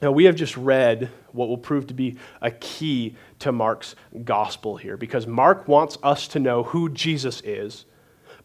Now, 0.00 0.12
we 0.12 0.24
have 0.24 0.34
just 0.34 0.56
read 0.56 1.10
what 1.32 1.50
will 1.50 1.58
prove 1.58 1.88
to 1.88 1.94
be 1.94 2.16
a 2.40 2.52
key 2.52 3.16
to 3.40 3.52
Mark's 3.52 3.96
gospel 4.24 4.78
here, 4.78 4.96
because 4.96 5.26
Mark 5.26 5.68
wants 5.68 5.98
us 6.02 6.26
to 6.28 6.38
know 6.38 6.62
who 6.62 6.88
Jesus 6.88 7.42
is 7.42 7.84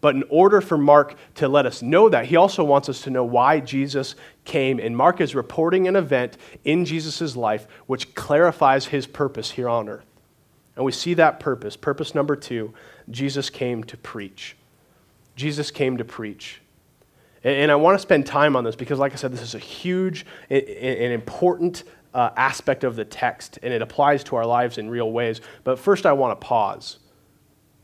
but 0.06 0.14
in 0.14 0.24
order 0.30 0.62
for 0.62 0.78
Mark 0.78 1.16
to 1.34 1.48
let 1.48 1.66
us 1.66 1.82
know 1.82 2.10
that, 2.10 2.26
he 2.26 2.36
also 2.36 2.64
wants 2.64 2.90
us 2.90 3.02
to 3.02 3.10
know 3.10 3.24
why 3.24 3.60
Jesus 3.60 4.14
came. 4.44 4.80
And 4.80 4.96
Mark 4.96 5.20
is 5.20 5.34
reporting 5.34 5.88
an 5.88 5.96
event 5.96 6.38
in 6.64 6.86
Jesus' 6.86 7.36
life 7.36 7.66
which 7.88 8.14
clarifies 8.14 8.86
his 8.86 9.08
purpose 9.08 9.50
here 9.50 9.68
on 9.68 9.90
earth. 9.90 10.06
And 10.76 10.86
we 10.86 10.92
see 10.92 11.16
that 11.16 11.40
purpose. 11.40 11.76
Purpose 11.76 12.14
number 12.14 12.36
two 12.36 12.72
Jesus 13.10 13.50
came 13.50 13.84
to 13.86 13.98
preach. 13.98 14.56
Jesus 15.36 15.72
came 15.72 15.98
to 15.98 16.06
preach. 16.06 16.62
And 17.44 17.72
I 17.72 17.76
want 17.76 17.98
to 17.98 18.00
spend 18.00 18.28
time 18.28 18.56
on 18.56 18.64
this 18.64 18.76
because, 18.76 19.00
like 19.00 19.14
I 19.14 19.16
said, 19.16 19.32
this 19.32 19.42
is 19.42 19.56
a 19.56 19.58
huge 19.58 20.24
and 20.52 21.14
important 21.14 21.84
uh, 22.14 22.30
aspect 22.38 22.84
of 22.84 22.96
the 22.96 23.06
text, 23.06 23.58
and 23.64 23.74
it 23.74 23.82
applies 23.82 24.24
to 24.26 24.36
our 24.36 24.46
lives 24.46 24.78
in 24.78 24.88
real 24.88 25.12
ways. 25.12 25.42
But 25.64 25.80
first, 25.80 26.06
I 26.06 26.14
want 26.14 26.40
to 26.40 26.46
pause 26.46 27.00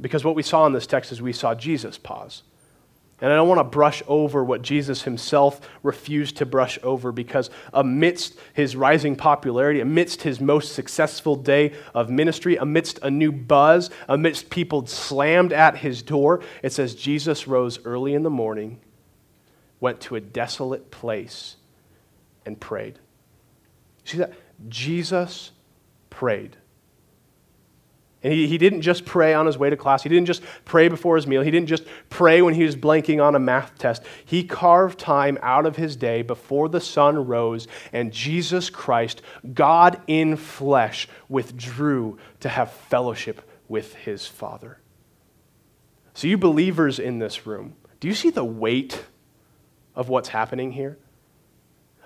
because 0.02 0.26
what 0.26 0.36
we 0.36 0.44
saw 0.44 0.66
in 0.66 0.74
this 0.74 0.88
text 0.88 1.12
is 1.12 1.22
we 1.22 1.34
saw 1.34 1.56
Jesus 1.56 1.98
pause. 1.98 2.44
And 3.22 3.32
I 3.32 3.36
don't 3.36 3.48
want 3.48 3.60
to 3.60 3.64
brush 3.64 4.02
over 4.08 4.44
what 4.44 4.64
Jesus 4.64 5.04
himself 5.04 5.62
refused 5.84 6.38
to 6.38 6.46
brush 6.46 6.80
over 6.82 7.12
because 7.12 7.52
amidst 7.72 8.36
his 8.54 8.76
rising 8.76 9.16
popularity, 9.16 9.80
amidst 9.80 10.24
his 10.24 10.42
most 10.42 10.74
successful 10.74 11.36
day 11.36 11.74
of 11.94 12.10
ministry, 12.10 12.58
amidst 12.58 12.98
a 13.04 13.12
new 13.12 13.32
buzz, 13.32 13.92
amidst 14.08 14.50
people 14.50 14.88
slammed 14.88 15.54
at 15.54 15.78
his 15.78 16.02
door, 16.02 16.42
it 16.64 16.74
says 16.74 16.96
Jesus 16.96 17.48
rose 17.48 17.86
early 17.86 18.16
in 18.16 18.24
the 18.24 18.32
morning, 18.32 18.80
went 19.80 20.02
to 20.02 20.16
a 20.16 20.20
desolate 20.20 20.90
place, 20.90 21.58
and 22.44 22.60
prayed. 22.60 22.98
See 24.04 24.18
that? 24.18 24.34
Jesus 24.68 25.52
prayed. 26.10 26.58
And 28.24 28.32
he, 28.32 28.48
he 28.48 28.58
didn't 28.58 28.82
just 28.82 29.06
pray 29.06 29.34
on 29.34 29.46
his 29.46 29.58
way 29.58 29.70
to 29.70 29.78
class. 29.78 30.04
He 30.04 30.10
didn't 30.10 30.28
just 30.28 30.44
pray 30.64 30.88
before 30.90 31.16
his 31.16 31.26
meal. 31.26 31.42
He 31.42 31.50
didn't 31.50 31.70
just 31.70 31.86
pray 32.10 32.42
when 32.42 32.54
he 32.54 32.64
was 32.64 32.76
blanking 32.76 33.24
on 33.24 33.36
a 33.36 33.40
math 33.40 33.78
test. 33.78 34.04
He 34.24 34.44
carved 34.44 35.00
time 35.00 35.40
out 35.42 35.66
of 35.66 35.76
his 35.76 35.96
day 35.96 36.22
before 36.22 36.70
the 36.70 36.82
sun 36.82 37.26
rose, 37.26 37.68
and 37.92 38.12
Jesus 38.12 38.70
Christ, 38.70 39.22
God 39.54 40.02
in 40.08 40.36
flesh, 40.36 41.08
withdrew 41.30 42.20
to 42.42 42.50
have 42.50 42.72
fellowship 42.72 43.42
with 43.68 43.96
his 43.96 44.28
Father. 44.28 44.78
So, 46.14 46.28
you 46.28 46.38
believers 46.38 47.00
in 47.00 47.20
this 47.20 47.48
room, 47.48 47.76
do 48.00 48.08
you 48.08 48.14
see 48.14 48.30
the 48.30 48.44
weight 48.44 49.06
of 49.96 50.10
what's 50.10 50.30
happening 50.30 50.74
here? 50.74 50.98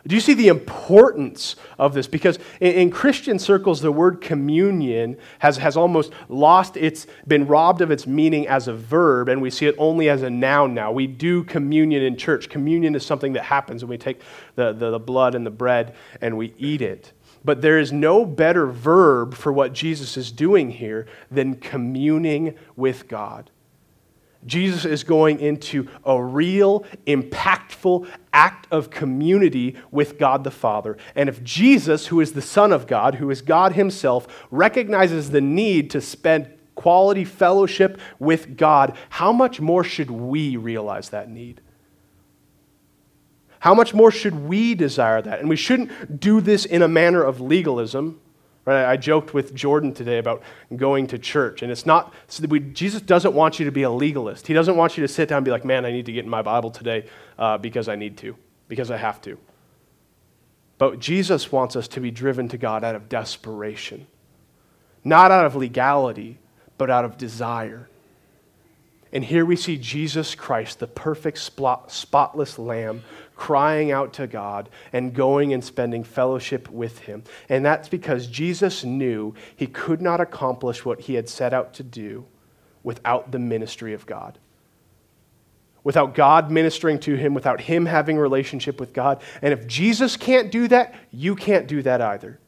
Do 0.07 0.13
you 0.13 0.21
see 0.21 0.35
the 0.35 0.50
importance 0.50 1.55
of 1.79 1.95
this? 1.95 2.05
Because 2.05 2.38
in, 2.59 2.74
in, 2.74 2.91
Christian 2.91 3.39
circles, 3.39 3.81
the 3.81 3.91
word 3.91 4.21
communion 4.21 5.17
has, 5.39 5.57
has 5.57 5.75
almost 5.75 6.13
lost 6.29 6.77
its, 6.77 7.07
been 7.27 7.47
robbed 7.47 7.81
of 7.81 7.89
its 7.89 8.05
meaning 8.05 8.47
as 8.47 8.67
a 8.67 8.74
verb, 8.74 9.29
and 9.29 9.41
we 9.41 9.50
see 9.50 9.65
it 9.65 9.74
only 9.79 10.07
as 10.09 10.21
a 10.21 10.29
noun 10.29 10.75
now. 10.75 10.91
We 10.91 11.07
do 11.07 11.43
communion 11.43 12.03
in 12.03 12.17
church. 12.17 12.50
Communion 12.50 12.93
is 12.93 13.03
something 13.03 13.33
that 13.33 13.45
happens 13.45 13.83
when 13.83 13.89
we 13.89 13.97
take 13.97 14.21
the, 14.53 14.74
the, 14.74 14.91
the 14.91 15.00
blood 15.00 15.33
and 15.33 15.43
the 15.43 15.51
bread 15.51 15.95
and 16.21 16.38
we 16.38 16.53
eat 16.59 16.83
it. 16.83 17.12
But 17.43 17.62
there 17.62 17.79
is 17.79 17.91
no 17.91 18.25
better 18.25 18.67
verb 18.67 19.33
for 19.33 19.51
what 19.51 19.74
Jesus 19.74 20.17
is 20.17 20.31
doing 20.31 20.69
here 20.69 21.07
than 21.31 21.55
communing 21.55 22.55
with 22.75 23.07
God. 23.07 23.50
Jesus 24.45 24.85
is 24.85 25.03
going 25.03 25.39
into 25.39 25.87
a 26.03 26.21
real, 26.21 26.85
impactful 27.07 28.07
act 28.33 28.67
of 28.71 28.89
community 28.89 29.75
with 29.91 30.19
God 30.19 30.43
the 30.43 30.51
Father. 30.51 30.97
And 31.15 31.29
if 31.29 31.43
Jesus, 31.43 32.07
who 32.07 32.21
is 32.21 32.33
the 32.33 32.41
Son 32.41 32.71
of 32.71 32.87
God, 32.87 33.15
who 33.15 33.29
is 33.29 33.41
God 33.41 33.73
Himself, 33.73 34.27
recognizes 34.51 35.31
the 35.31 35.41
need 35.41 35.89
to 35.91 36.01
spend 36.01 36.51
quality 36.75 37.23
fellowship 37.23 37.99
with 38.19 38.57
God, 38.57 38.97
how 39.09 39.31
much 39.31 39.59
more 39.59 39.83
should 39.83 40.11
we 40.11 40.57
realize 40.57 41.09
that 41.09 41.29
need? 41.29 41.61
How 43.59 43.73
much 43.73 43.95
more 43.95 44.11
should 44.11 44.35
we 44.35 44.75
desire 44.75 45.21
that? 45.23 45.39
And 45.39 45.49
we 45.49 45.55
shouldn't 45.55 46.19
do 46.19 46.39
this 46.39 46.65
in 46.65 46.83
a 46.83 46.87
manner 46.87 47.23
of 47.23 47.41
legalism. 47.41 48.21
Right? 48.65 48.84
I 48.84 48.98
joked 48.98 49.34
with 49.34 49.53
Jordan 49.53 49.93
today 49.93 50.17
about 50.17 50.41
going 50.75 51.05
to 51.07 51.19
church, 51.19 51.62
and 51.62 51.72
it's 51.72 51.86
not, 51.86 52.13
we, 52.48 52.60
Jesus 52.60 53.01
doesn't 53.01 53.34
want 53.34 53.60
you 53.60 53.65
to 53.65 53.72
be 53.72 53.84
a 53.84 53.91
legalist. 53.91 54.48
He 54.48 54.55
doesn't 54.55 54.75
want 54.75 54.98
you 54.98 55.05
to 55.05 55.07
sit 55.07 55.29
down 55.29 55.38
and 55.38 55.45
be 55.45 55.51
like, 55.51 55.63
man, 55.63 55.86
I 55.86 55.91
need 55.91 56.07
to 56.07 56.12
get 56.12 56.25
in 56.25 56.29
my 56.31 56.41
Bible 56.41 56.72
today 56.72 57.07
uh, 57.38 57.60
because 57.60 57.88
I 57.88 57.95
need 57.95 58.17
to, 58.17 58.36
because 58.67 58.89
I 58.89 58.98
have 58.98 59.22
to. 59.22 59.38
But 60.77 61.00
Jesus 61.00 61.51
wants 61.51 61.75
us 61.75 61.88
to 61.89 62.00
be 62.00 62.12
driven 62.12 62.50
to 62.50 62.57
God 62.57 62.84
out 62.84 62.95
of 62.95 63.07
desperation, 63.07 64.07
not 65.03 65.31
out 65.31 65.45
of 65.45 65.55
legality, 65.55 66.39
but 66.77 66.89
out 66.89 67.05
of 67.05 67.17
desire. 67.17 67.88
And 69.13 69.24
here 69.24 69.45
we 69.45 69.55
see 69.55 69.77
Jesus 69.77 70.36
Christ, 70.36 70.79
the 70.79 70.88
perfect, 70.88 71.38
spotless 71.38 72.60
lamb, 72.60 73.03
crying 73.35 73.91
out 73.91 74.13
to 74.13 74.27
God 74.27 74.69
and 74.93 75.13
going 75.13 75.53
and 75.53 75.63
spending 75.63 76.03
fellowship 76.03 76.69
with 76.69 76.99
Him. 76.99 77.23
And 77.49 77.65
that's 77.65 77.89
because 77.89 78.27
Jesus 78.27 78.83
knew 78.83 79.33
he 79.55 79.67
could 79.67 80.01
not 80.01 80.21
accomplish 80.21 80.85
what 80.85 81.01
he 81.01 81.15
had 81.15 81.29
set 81.29 81.53
out 81.53 81.73
to 81.75 81.83
do 81.83 82.25
without 82.83 83.31
the 83.31 83.39
ministry 83.39 83.93
of 83.93 84.05
God. 84.05 84.39
without 85.85 86.15
God 86.15 86.51
ministering 86.51 86.99
to 86.99 87.15
him, 87.15 87.33
without 87.33 87.61
him 87.61 87.85
having 87.85 88.17
a 88.17 88.21
relationship 88.21 88.79
with 88.79 88.91
God. 88.91 89.21
And 89.41 89.53
if 89.53 89.67
Jesus 89.67 90.17
can't 90.17 90.51
do 90.51 90.67
that, 90.67 90.95
you 91.11 91.35
can't 91.35 91.67
do 91.67 91.81
that 91.83 92.01
either. 92.01 92.39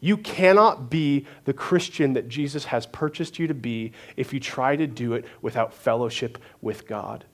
You 0.00 0.18
cannot 0.18 0.90
be 0.90 1.26
the 1.46 1.54
Christian 1.54 2.12
that 2.12 2.28
Jesus 2.28 2.66
has 2.66 2.84
purchased 2.84 3.38
you 3.38 3.46
to 3.46 3.54
be 3.54 3.92
if 4.18 4.34
you 4.34 4.38
try 4.38 4.76
to 4.76 4.86
do 4.86 5.14
it 5.14 5.24
without 5.40 5.72
fellowship 5.72 6.36
with 6.60 6.86
God. 6.86 7.24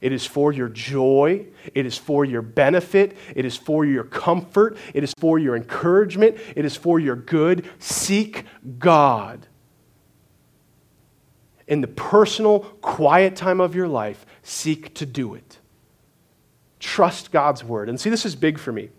It 0.00 0.12
is 0.12 0.26
for 0.26 0.52
your 0.52 0.68
joy. 0.68 1.46
It 1.74 1.86
is 1.86 1.96
for 1.96 2.24
your 2.24 2.42
benefit. 2.42 3.16
It 3.34 3.44
is 3.44 3.56
for 3.56 3.84
your 3.84 4.04
comfort. 4.04 4.76
It 4.92 5.04
is 5.04 5.12
for 5.18 5.38
your 5.38 5.56
encouragement. 5.56 6.38
It 6.56 6.64
is 6.64 6.76
for 6.76 7.00
your 7.00 7.16
good. 7.16 7.68
Seek 7.78 8.44
God. 8.78 9.46
In 11.66 11.80
the 11.80 11.88
personal, 11.88 12.60
quiet 12.82 13.36
time 13.36 13.60
of 13.60 13.74
your 13.74 13.88
life, 13.88 14.26
seek 14.42 14.94
to 14.94 15.06
do 15.06 15.34
it. 15.34 15.58
Trust 16.78 17.32
God's 17.32 17.64
word. 17.64 17.88
And 17.88 17.98
see, 17.98 18.10
this 18.10 18.26
is 18.26 18.36
big 18.36 18.58
for 18.58 18.72
me 18.72 18.90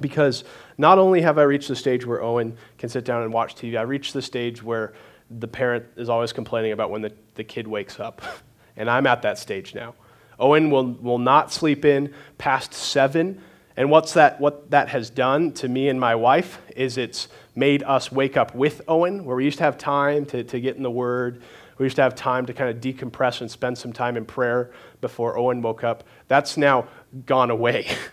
because 0.00 0.42
not 0.76 0.98
only 0.98 1.20
have 1.20 1.38
I 1.38 1.42
reached 1.42 1.68
the 1.68 1.76
stage 1.76 2.04
where 2.04 2.20
Owen 2.20 2.56
can 2.78 2.88
sit 2.88 3.04
down 3.04 3.22
and 3.22 3.32
watch 3.32 3.54
TV, 3.54 3.78
I 3.78 3.82
reached 3.82 4.12
the 4.12 4.22
stage 4.22 4.62
where 4.62 4.94
the 5.30 5.48
parent 5.48 5.84
is 5.96 6.08
always 6.08 6.32
complaining 6.32 6.72
about 6.72 6.90
when 6.90 7.02
the, 7.02 7.12
the 7.34 7.44
kid 7.44 7.66
wakes 7.66 8.00
up. 8.00 8.22
And 8.76 8.90
I'm 8.90 9.06
at 9.06 9.22
that 9.22 9.38
stage 9.38 9.72
now. 9.72 9.94
Owen 10.38 10.70
will, 10.70 10.92
will 10.92 11.18
not 11.18 11.52
sleep 11.52 11.84
in 11.84 12.12
past 12.38 12.72
seven. 12.72 13.42
And 13.76 13.90
what's 13.90 14.14
that, 14.14 14.40
what 14.40 14.70
that 14.70 14.88
has 14.88 15.10
done 15.10 15.52
to 15.54 15.68
me 15.68 15.88
and 15.88 15.98
my 15.98 16.14
wife 16.14 16.58
is 16.76 16.96
it's 16.96 17.28
made 17.54 17.82
us 17.82 18.12
wake 18.12 18.36
up 18.36 18.54
with 18.54 18.82
Owen, 18.88 19.24
where 19.24 19.36
we 19.36 19.44
used 19.44 19.58
to 19.58 19.64
have 19.64 19.78
time 19.78 20.26
to, 20.26 20.44
to 20.44 20.60
get 20.60 20.76
in 20.76 20.82
the 20.82 20.90
Word. 20.90 21.42
We 21.78 21.86
used 21.86 21.96
to 21.96 22.02
have 22.02 22.14
time 22.14 22.46
to 22.46 22.52
kind 22.52 22.70
of 22.70 22.80
decompress 22.80 23.40
and 23.40 23.50
spend 23.50 23.78
some 23.78 23.92
time 23.92 24.16
in 24.16 24.24
prayer 24.24 24.72
before 25.00 25.36
Owen 25.36 25.60
woke 25.62 25.82
up. 25.82 26.04
That's 26.28 26.56
now 26.56 26.88
gone 27.26 27.50
away. 27.50 27.88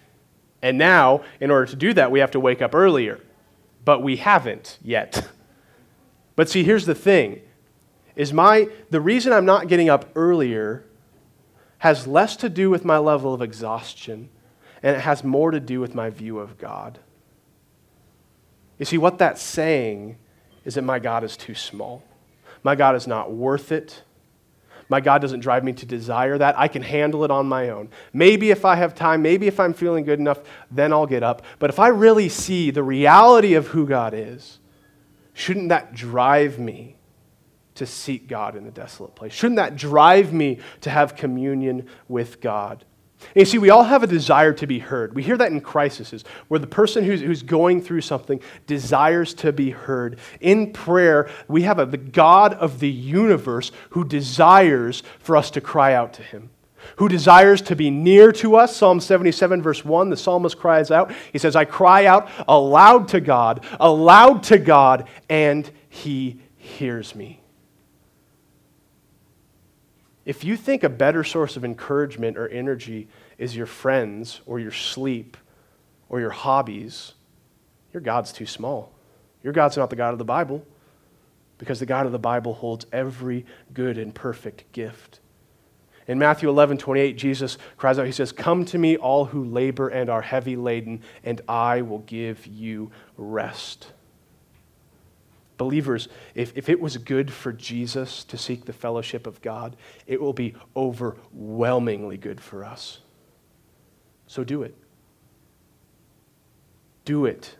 And 0.61 0.77
now, 0.77 1.23
in 1.39 1.49
order 1.49 1.65
to 1.71 1.75
do 1.75 1.91
that, 1.93 2.11
we 2.11 2.19
have 2.19 2.29
to 2.31 2.39
wake 2.39 2.61
up 2.61 2.75
earlier. 2.75 3.19
But 3.83 4.03
we 4.03 4.17
haven't 4.17 4.77
yet. 4.83 5.27
But 6.35 6.49
see, 6.49 6.63
here's 6.63 6.85
the 6.85 6.95
thing 6.95 7.41
is 8.15 8.33
my 8.33 8.67
the 8.89 9.01
reason 9.01 9.33
I'm 9.33 9.45
not 9.45 9.67
getting 9.67 9.89
up 9.89 10.05
earlier 10.15 10.85
has 11.81 12.05
less 12.05 12.35
to 12.35 12.47
do 12.47 12.69
with 12.69 12.85
my 12.85 12.99
level 12.99 13.33
of 13.33 13.41
exhaustion 13.41 14.29
and 14.83 14.95
it 14.95 15.01
has 15.01 15.23
more 15.23 15.49
to 15.49 15.59
do 15.59 15.79
with 15.79 15.95
my 15.95 16.11
view 16.11 16.37
of 16.37 16.59
God. 16.59 16.99
You 18.77 18.85
see, 18.85 18.99
what 18.99 19.17
that's 19.17 19.41
saying 19.41 20.17
is 20.63 20.75
that 20.75 20.83
my 20.83 20.99
God 20.99 21.23
is 21.23 21.35
too 21.35 21.55
small. 21.55 22.03
My 22.61 22.75
God 22.75 22.95
is 22.95 23.07
not 23.07 23.33
worth 23.33 23.71
it. 23.71 24.03
My 24.89 25.01
God 25.01 25.23
doesn't 25.23 25.39
drive 25.39 25.63
me 25.63 25.73
to 25.73 25.85
desire 25.87 26.37
that. 26.37 26.57
I 26.57 26.67
can 26.67 26.83
handle 26.83 27.23
it 27.23 27.31
on 27.31 27.47
my 27.47 27.69
own. 27.69 27.89
Maybe 28.13 28.51
if 28.51 28.63
I 28.63 28.75
have 28.75 28.93
time, 28.93 29.23
maybe 29.23 29.47
if 29.47 29.59
I'm 29.59 29.73
feeling 29.73 30.03
good 30.03 30.19
enough, 30.19 30.41
then 30.69 30.93
I'll 30.93 31.07
get 31.07 31.23
up. 31.23 31.41
But 31.57 31.71
if 31.71 31.79
I 31.79 31.87
really 31.87 32.29
see 32.29 32.69
the 32.69 32.83
reality 32.83 33.55
of 33.55 33.67
who 33.67 33.87
God 33.87 34.13
is, 34.13 34.59
shouldn't 35.33 35.69
that 35.69 35.95
drive 35.95 36.59
me 36.59 36.97
to 37.75 37.85
seek 37.85 38.27
God 38.27 38.55
in 38.55 38.65
a 38.65 38.71
desolate 38.71 39.15
place? 39.15 39.33
Shouldn't 39.33 39.57
that 39.57 39.75
drive 39.75 40.33
me 40.33 40.59
to 40.81 40.89
have 40.89 41.15
communion 41.15 41.87
with 42.07 42.41
God? 42.41 42.85
And 43.35 43.41
you 43.41 43.45
see, 43.45 43.57
we 43.57 43.69
all 43.69 43.83
have 43.83 44.03
a 44.03 44.07
desire 44.07 44.53
to 44.53 44.67
be 44.67 44.79
heard. 44.79 45.13
We 45.13 45.23
hear 45.23 45.37
that 45.37 45.51
in 45.51 45.61
crises, 45.61 46.23
where 46.47 46.59
the 46.59 46.67
person 46.67 47.03
who's, 47.03 47.21
who's 47.21 47.43
going 47.43 47.81
through 47.81 48.01
something 48.01 48.41
desires 48.67 49.33
to 49.35 49.53
be 49.53 49.69
heard. 49.69 50.19
In 50.39 50.73
prayer, 50.73 51.29
we 51.47 51.61
have 51.63 51.79
a, 51.79 51.85
the 51.85 51.97
God 51.97 52.53
of 52.55 52.79
the 52.79 52.89
universe 52.89 53.71
who 53.91 54.03
desires 54.03 55.03
for 55.19 55.37
us 55.37 55.51
to 55.51 55.61
cry 55.61 55.93
out 55.93 56.13
to 56.13 56.23
him, 56.23 56.49
who 56.97 57.07
desires 57.07 57.61
to 57.63 57.75
be 57.75 57.89
near 57.89 58.31
to 58.33 58.55
us. 58.55 58.75
Psalm 58.75 58.99
77, 58.99 59.61
verse 59.61 59.85
1, 59.85 60.09
the 60.09 60.17
psalmist 60.17 60.57
cries 60.57 60.91
out. 60.91 61.13
He 61.31 61.37
says, 61.37 61.55
I 61.55 61.65
cry 61.65 62.05
out 62.05 62.27
aloud 62.47 63.07
to 63.09 63.21
God, 63.21 63.63
aloud 63.79 64.43
to 64.43 64.57
God, 64.57 65.07
and 65.29 65.69
he 65.89 66.41
hears 66.57 67.15
me. 67.15 67.40
If 70.25 70.43
you 70.43 70.55
think 70.55 70.83
a 70.83 70.89
better 70.89 71.23
source 71.23 71.57
of 71.57 71.65
encouragement 71.65 72.37
or 72.37 72.47
energy 72.47 73.07
is 73.37 73.55
your 73.55 73.65
friends 73.65 74.41
or 74.45 74.59
your 74.59 74.71
sleep 74.71 75.35
or 76.09 76.19
your 76.19 76.29
hobbies, 76.29 77.13
your 77.91 78.01
God's 78.01 78.31
too 78.31 78.45
small. 78.45 78.93
Your 79.43 79.53
God's 79.53 79.77
not 79.77 79.89
the 79.89 79.95
God 79.95 80.13
of 80.13 80.19
the 80.19 80.25
Bible 80.25 80.65
because 81.57 81.79
the 81.79 81.85
God 81.85 82.05
of 82.05 82.11
the 82.11 82.19
Bible 82.19 82.53
holds 82.53 82.85
every 82.91 83.45
good 83.73 83.97
and 83.97 84.13
perfect 84.13 84.71
gift. 84.71 85.19
In 86.07 86.19
Matthew 86.19 86.49
11, 86.49 86.77
28, 86.77 87.17
Jesus 87.17 87.57
cries 87.77 87.99
out, 87.99 88.05
He 88.05 88.11
says, 88.11 88.31
Come 88.31 88.65
to 88.65 88.77
me, 88.77 88.97
all 88.97 89.25
who 89.25 89.43
labor 89.45 89.87
and 89.87 90.09
are 90.09 90.21
heavy 90.21 90.55
laden, 90.55 91.01
and 91.23 91.41
I 91.47 91.83
will 91.83 91.99
give 91.99 92.45
you 92.47 92.91
rest. 93.17 93.91
Believers, 95.61 96.07
if, 96.33 96.57
if 96.57 96.69
it 96.69 96.81
was 96.81 96.97
good 96.97 97.31
for 97.31 97.53
Jesus 97.53 98.23
to 98.23 98.35
seek 98.35 98.65
the 98.65 98.73
fellowship 98.73 99.27
of 99.27 99.39
God, 99.43 99.75
it 100.07 100.19
will 100.19 100.33
be 100.33 100.55
overwhelmingly 100.75 102.17
good 102.17 102.41
for 102.41 102.65
us. 102.65 103.01
So 104.25 104.43
do 104.43 104.63
it. 104.63 104.75
Do 107.05 107.27
it 107.27 107.55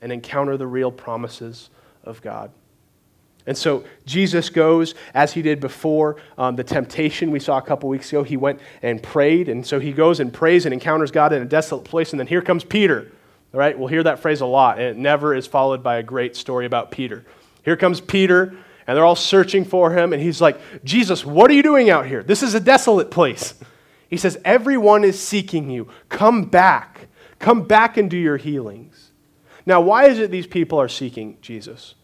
and 0.00 0.12
encounter 0.12 0.56
the 0.56 0.68
real 0.68 0.92
promises 0.92 1.70
of 2.04 2.22
God. 2.22 2.52
And 3.44 3.58
so 3.58 3.82
Jesus 4.06 4.48
goes 4.48 4.94
as 5.12 5.32
he 5.32 5.42
did 5.42 5.58
before 5.58 6.18
um, 6.38 6.54
the 6.54 6.62
temptation 6.62 7.32
we 7.32 7.40
saw 7.40 7.58
a 7.58 7.62
couple 7.62 7.88
weeks 7.88 8.10
ago. 8.10 8.22
He 8.22 8.36
went 8.36 8.60
and 8.82 9.02
prayed. 9.02 9.48
And 9.48 9.66
so 9.66 9.80
he 9.80 9.90
goes 9.90 10.20
and 10.20 10.32
prays 10.32 10.64
and 10.64 10.72
encounters 10.72 11.10
God 11.10 11.32
in 11.32 11.42
a 11.42 11.46
desolate 11.46 11.82
place. 11.82 12.12
And 12.12 12.20
then 12.20 12.28
here 12.28 12.40
comes 12.40 12.62
Peter. 12.62 13.10
All 13.52 13.60
right, 13.60 13.78
we'll 13.78 13.88
hear 13.88 14.02
that 14.02 14.20
phrase 14.20 14.40
a 14.40 14.46
lot, 14.46 14.78
and 14.78 14.86
it 14.86 14.96
never 14.96 15.34
is 15.34 15.46
followed 15.46 15.82
by 15.82 15.96
a 15.96 16.02
great 16.02 16.36
story 16.36 16.64
about 16.64 16.90
Peter. 16.90 17.24
Here 17.64 17.76
comes 17.76 18.00
Peter, 18.00 18.54
and 18.86 18.96
they're 18.96 19.04
all 19.04 19.14
searching 19.14 19.64
for 19.64 19.92
him, 19.92 20.12
and 20.12 20.22
he's 20.22 20.40
like, 20.40 20.58
Jesus, 20.84 21.24
what 21.24 21.50
are 21.50 21.54
you 21.54 21.62
doing 21.62 21.90
out 21.90 22.06
here? 22.06 22.22
This 22.22 22.42
is 22.42 22.54
a 22.54 22.60
desolate 22.60 23.10
place. 23.10 23.54
He 24.08 24.16
says, 24.16 24.38
Everyone 24.44 25.04
is 25.04 25.20
seeking 25.20 25.70
you. 25.70 25.88
Come 26.08 26.44
back. 26.44 27.08
Come 27.38 27.62
back 27.62 27.96
and 27.96 28.10
do 28.10 28.16
your 28.16 28.36
healings. 28.36 29.10
Now, 29.66 29.80
why 29.80 30.06
is 30.06 30.18
it 30.18 30.30
these 30.30 30.46
people 30.46 30.80
are 30.80 30.88
seeking 30.88 31.38
Jesus? 31.40 31.94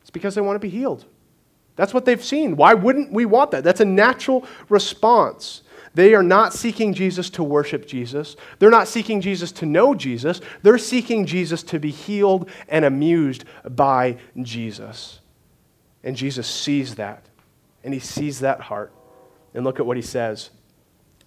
It's 0.00 0.10
because 0.10 0.34
they 0.34 0.40
want 0.40 0.56
to 0.56 0.60
be 0.60 0.70
healed. 0.70 1.04
That's 1.76 1.94
what 1.94 2.04
they've 2.04 2.22
seen. 2.22 2.56
Why 2.56 2.74
wouldn't 2.74 3.12
we 3.12 3.24
want 3.24 3.52
that? 3.52 3.62
That's 3.62 3.80
a 3.80 3.84
natural 3.84 4.44
response. 4.68 5.62
They 5.98 6.14
are 6.14 6.22
not 6.22 6.54
seeking 6.54 6.94
Jesus 6.94 7.28
to 7.30 7.42
worship 7.42 7.84
Jesus. 7.84 8.36
They're 8.60 8.70
not 8.70 8.86
seeking 8.86 9.20
Jesus 9.20 9.50
to 9.50 9.66
know 9.66 9.96
Jesus. 9.96 10.40
They're 10.62 10.78
seeking 10.78 11.26
Jesus 11.26 11.64
to 11.64 11.80
be 11.80 11.90
healed 11.90 12.48
and 12.68 12.84
amused 12.84 13.44
by 13.68 14.18
Jesus. 14.40 15.18
And 16.04 16.16
Jesus 16.16 16.46
sees 16.46 16.94
that. 16.94 17.26
And 17.82 17.92
he 17.92 17.98
sees 17.98 18.38
that 18.38 18.60
heart. 18.60 18.92
And 19.54 19.64
look 19.64 19.80
at 19.80 19.86
what 19.86 19.96
he 19.96 20.02
says 20.04 20.50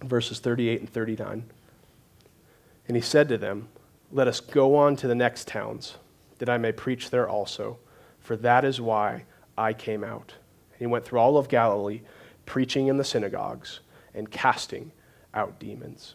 verses 0.02 0.38
38 0.38 0.80
and 0.80 0.90
39. 0.90 1.44
And 2.88 2.96
he 2.96 3.02
said 3.02 3.28
to 3.28 3.36
them, 3.36 3.68
Let 4.10 4.26
us 4.26 4.40
go 4.40 4.74
on 4.74 4.96
to 4.96 5.06
the 5.06 5.14
next 5.14 5.48
towns, 5.48 5.98
that 6.38 6.48
I 6.48 6.56
may 6.56 6.72
preach 6.72 7.10
there 7.10 7.28
also, 7.28 7.76
for 8.20 8.36
that 8.36 8.64
is 8.64 8.80
why 8.80 9.26
I 9.58 9.74
came 9.74 10.02
out. 10.02 10.32
And 10.70 10.78
he 10.78 10.86
went 10.86 11.04
through 11.04 11.18
all 11.18 11.36
of 11.36 11.50
Galilee, 11.50 12.00
preaching 12.46 12.86
in 12.86 12.96
the 12.96 13.04
synagogues 13.04 13.80
and 14.14 14.30
casting 14.30 14.92
out 15.34 15.58
demons. 15.58 16.14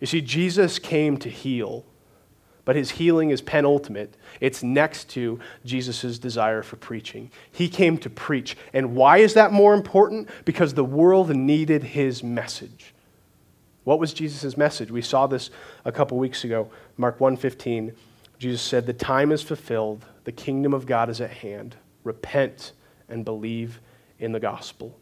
You 0.00 0.06
see, 0.06 0.20
Jesus 0.20 0.78
came 0.78 1.16
to 1.18 1.28
heal, 1.28 1.84
but 2.64 2.76
his 2.76 2.92
healing 2.92 3.30
is 3.30 3.40
penultimate. 3.40 4.16
It's 4.40 4.62
next 4.62 5.08
to 5.10 5.40
Jesus' 5.64 6.18
desire 6.18 6.62
for 6.62 6.76
preaching. 6.76 7.30
He 7.50 7.68
came 7.68 7.98
to 7.98 8.10
preach. 8.10 8.56
And 8.72 8.94
why 8.94 9.18
is 9.18 9.34
that 9.34 9.52
more 9.52 9.74
important? 9.74 10.28
Because 10.44 10.74
the 10.74 10.84
world 10.84 11.34
needed 11.34 11.82
his 11.82 12.22
message. 12.22 12.94
What 13.84 13.98
was 13.98 14.14
Jesus' 14.14 14.56
message? 14.56 14.90
We 14.92 15.02
saw 15.02 15.26
this 15.26 15.50
a 15.84 15.90
couple 15.90 16.18
weeks 16.18 16.44
ago. 16.44 16.70
Mark 16.96 17.18
1:15. 17.18 17.92
Jesus 18.38 18.62
said, 18.62 18.86
"The 18.86 18.92
time 18.92 19.32
is 19.32 19.42
fulfilled, 19.42 20.04
the 20.24 20.32
kingdom 20.32 20.72
of 20.72 20.86
God 20.86 21.10
is 21.10 21.20
at 21.20 21.30
hand. 21.30 21.76
Repent 22.04 22.72
and 23.08 23.24
believe 23.24 23.80
in 24.18 24.32
the 24.32 24.40
gospel." 24.40 24.98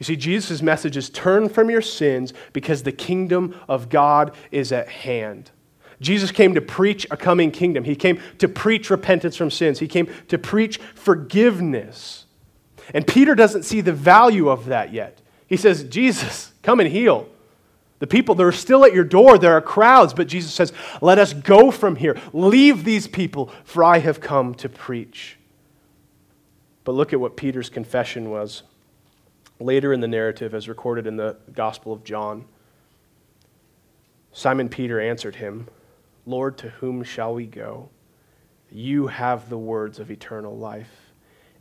You 0.00 0.04
see, 0.04 0.16
Jesus' 0.16 0.62
message 0.62 0.96
is 0.96 1.10
turn 1.10 1.50
from 1.50 1.68
your 1.68 1.82
sins 1.82 2.32
because 2.54 2.82
the 2.82 2.90
kingdom 2.90 3.54
of 3.68 3.90
God 3.90 4.34
is 4.50 4.72
at 4.72 4.88
hand. 4.88 5.50
Jesus 6.00 6.32
came 6.32 6.54
to 6.54 6.62
preach 6.62 7.06
a 7.10 7.18
coming 7.18 7.50
kingdom. 7.50 7.84
He 7.84 7.94
came 7.94 8.18
to 8.38 8.48
preach 8.48 8.88
repentance 8.88 9.36
from 9.36 9.50
sins. 9.50 9.78
He 9.78 9.86
came 9.86 10.10
to 10.28 10.38
preach 10.38 10.78
forgiveness. 10.94 12.24
And 12.94 13.06
Peter 13.06 13.34
doesn't 13.34 13.64
see 13.64 13.82
the 13.82 13.92
value 13.92 14.48
of 14.48 14.64
that 14.66 14.90
yet. 14.90 15.20
He 15.46 15.58
says, 15.58 15.84
Jesus, 15.84 16.52
come 16.62 16.80
and 16.80 16.88
heal. 16.88 17.28
The 17.98 18.06
people, 18.06 18.34
they're 18.34 18.52
still 18.52 18.86
at 18.86 18.94
your 18.94 19.04
door. 19.04 19.36
There 19.36 19.52
are 19.52 19.60
crowds, 19.60 20.14
but 20.14 20.26
Jesus 20.26 20.54
says, 20.54 20.72
Let 21.02 21.18
us 21.18 21.34
go 21.34 21.70
from 21.70 21.96
here. 21.96 22.18
Leave 22.32 22.84
these 22.84 23.06
people, 23.06 23.52
for 23.64 23.84
I 23.84 23.98
have 23.98 24.22
come 24.22 24.54
to 24.54 24.70
preach. 24.70 25.36
But 26.84 26.92
look 26.92 27.12
at 27.12 27.20
what 27.20 27.36
Peter's 27.36 27.68
confession 27.68 28.30
was 28.30 28.62
later 29.60 29.92
in 29.92 30.00
the 30.00 30.08
narrative, 30.08 30.54
as 30.54 30.68
recorded 30.68 31.06
in 31.06 31.16
the 31.16 31.36
Gospel 31.52 31.92
of 31.92 32.02
John, 32.02 32.46
Simon 34.32 34.68
Peter 34.68 35.00
answered 35.00 35.36
him, 35.36 35.68
Lord, 36.26 36.58
to 36.58 36.70
whom 36.70 37.02
shall 37.04 37.34
we 37.34 37.46
go? 37.46 37.90
You 38.70 39.08
have 39.08 39.48
the 39.48 39.58
words 39.58 39.98
of 39.98 40.10
eternal 40.10 40.56
life, 40.56 41.12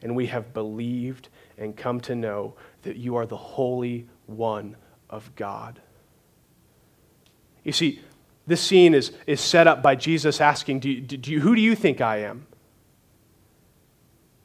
and 0.01 0.15
we 0.15 0.27
have 0.27 0.53
believed 0.53 1.29
and 1.57 1.75
come 1.75 1.99
to 2.01 2.15
know 2.15 2.55
that 2.83 2.95
you 2.95 3.15
are 3.15 3.25
the 3.25 3.38
Holy 3.38 4.07
One 4.27 4.75
of 5.09 5.35
God. 5.35 5.81
You 7.63 7.71
see, 7.71 8.01
this 8.47 8.62
scene 8.62 8.93
is, 8.93 9.12
is 9.27 9.41
set 9.41 9.67
up 9.67 9.83
by 9.83 9.95
Jesus 9.95 10.39
asking, 10.39 10.79
do 10.79 10.89
you, 10.89 11.01
do 11.01 11.31
you, 11.31 11.39
Who 11.41 11.55
do 11.55 11.62
you 11.62 11.75
think 11.75 12.01
I 12.01 12.17
am? 12.17 12.47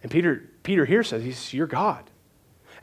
And 0.03 0.11
Peter, 0.11 0.51
Peter 0.63 0.85
here 0.85 1.03
says, 1.03 1.23
He's 1.23 1.55
your 1.55 1.67
God. 1.67 2.11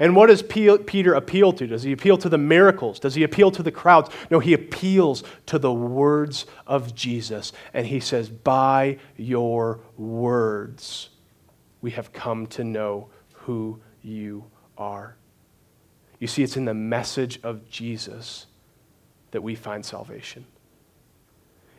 And 0.01 0.15
what 0.15 0.27
does 0.27 0.41
Peter 0.41 1.13
appeal 1.13 1.53
to? 1.53 1.67
Does 1.67 1.83
he 1.83 1.91
appeal 1.91 2.17
to 2.17 2.27
the 2.27 2.39
miracles? 2.39 2.99
Does 2.99 3.13
he 3.13 3.21
appeal 3.21 3.51
to 3.51 3.61
the 3.61 3.71
crowds? 3.71 4.09
No, 4.31 4.39
he 4.39 4.51
appeals 4.51 5.23
to 5.45 5.59
the 5.59 5.71
words 5.71 6.47
of 6.65 6.95
Jesus. 6.95 7.53
And 7.71 7.85
he 7.85 7.99
says, 7.99 8.27
By 8.27 8.97
your 9.15 9.79
words, 9.97 11.09
we 11.81 11.91
have 11.91 12.11
come 12.13 12.47
to 12.47 12.63
know 12.63 13.09
who 13.31 13.79
you 14.01 14.45
are. 14.75 15.17
You 16.17 16.25
see, 16.25 16.41
it's 16.41 16.57
in 16.57 16.65
the 16.65 16.73
message 16.73 17.39
of 17.43 17.69
Jesus 17.69 18.47
that 19.29 19.43
we 19.43 19.53
find 19.53 19.85
salvation. 19.85 20.47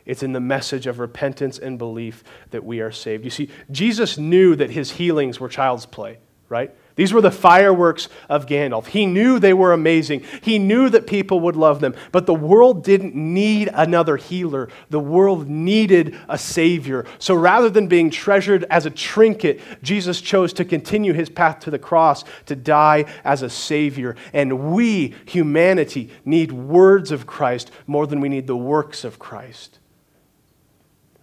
It's 0.05 0.23
in 0.23 0.31
the 0.31 0.39
message 0.39 0.87
of 0.87 0.99
repentance 0.99 1.59
and 1.59 1.77
belief 1.77 2.23
that 2.51 2.63
we 2.63 2.79
are 2.79 2.91
saved. 2.91 3.25
You 3.25 3.31
see, 3.31 3.49
Jesus 3.69 4.17
knew 4.17 4.55
that 4.55 4.69
his 4.69 4.91
healings 4.91 5.41
were 5.41 5.49
child's 5.49 5.85
play, 5.85 6.19
right? 6.47 6.73
These 6.95 7.11
were 7.11 7.21
the 7.21 7.31
fireworks 7.31 8.07
of 8.29 8.45
Gandalf. 8.45 8.85
He 8.85 9.07
knew 9.07 9.39
they 9.39 9.53
were 9.53 9.73
amazing. 9.73 10.23
He 10.41 10.59
knew 10.59 10.89
that 10.89 11.07
people 11.07 11.39
would 11.39 11.55
love 11.55 11.79
them. 11.79 11.95
But 12.11 12.27
the 12.27 12.35
world 12.35 12.83
didn't 12.83 13.15
need 13.15 13.69
another 13.73 14.15
healer. 14.15 14.69
The 14.91 14.99
world 14.99 15.49
needed 15.49 16.15
a 16.29 16.37
Savior. 16.37 17.05
So 17.17 17.33
rather 17.33 17.69
than 17.69 17.87
being 17.87 18.11
treasured 18.11 18.65
as 18.69 18.85
a 18.85 18.91
trinket, 18.91 19.59
Jesus 19.81 20.21
chose 20.21 20.53
to 20.53 20.65
continue 20.65 21.13
his 21.13 21.29
path 21.29 21.61
to 21.61 21.71
the 21.71 21.79
cross 21.79 22.23
to 22.45 22.55
die 22.55 23.05
as 23.23 23.41
a 23.41 23.49
Savior. 23.49 24.15
And 24.31 24.73
we, 24.73 25.15
humanity, 25.25 26.11
need 26.25 26.51
words 26.51 27.11
of 27.11 27.25
Christ 27.25 27.71
more 27.87 28.05
than 28.05 28.21
we 28.21 28.29
need 28.29 28.45
the 28.45 28.55
works 28.55 29.03
of 29.03 29.17
Christ. 29.17 29.79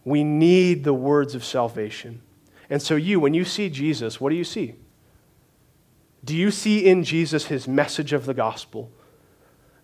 We 0.05 0.25
need 0.25 0.83
the 0.83 0.95
words 0.95 1.37
of 1.37 1.45
salvation. 1.45 2.23
And 2.69 2.83
so, 2.83 2.97
you, 2.97 3.21
when 3.21 3.35
you 3.35 3.45
see 3.45 3.69
Jesus, 3.69 4.21
what 4.21 4.31
do 4.31 4.37
you 4.37 4.45
see? 4.45 4.75
Do 6.25 6.37
you 6.37 6.51
see 6.51 6.87
in 6.87 7.05
Jesus 7.05 7.47
his 7.47 7.67
message 7.67 8.13
of 8.13 8.27
the 8.27 8.35
gospel? 8.35 8.91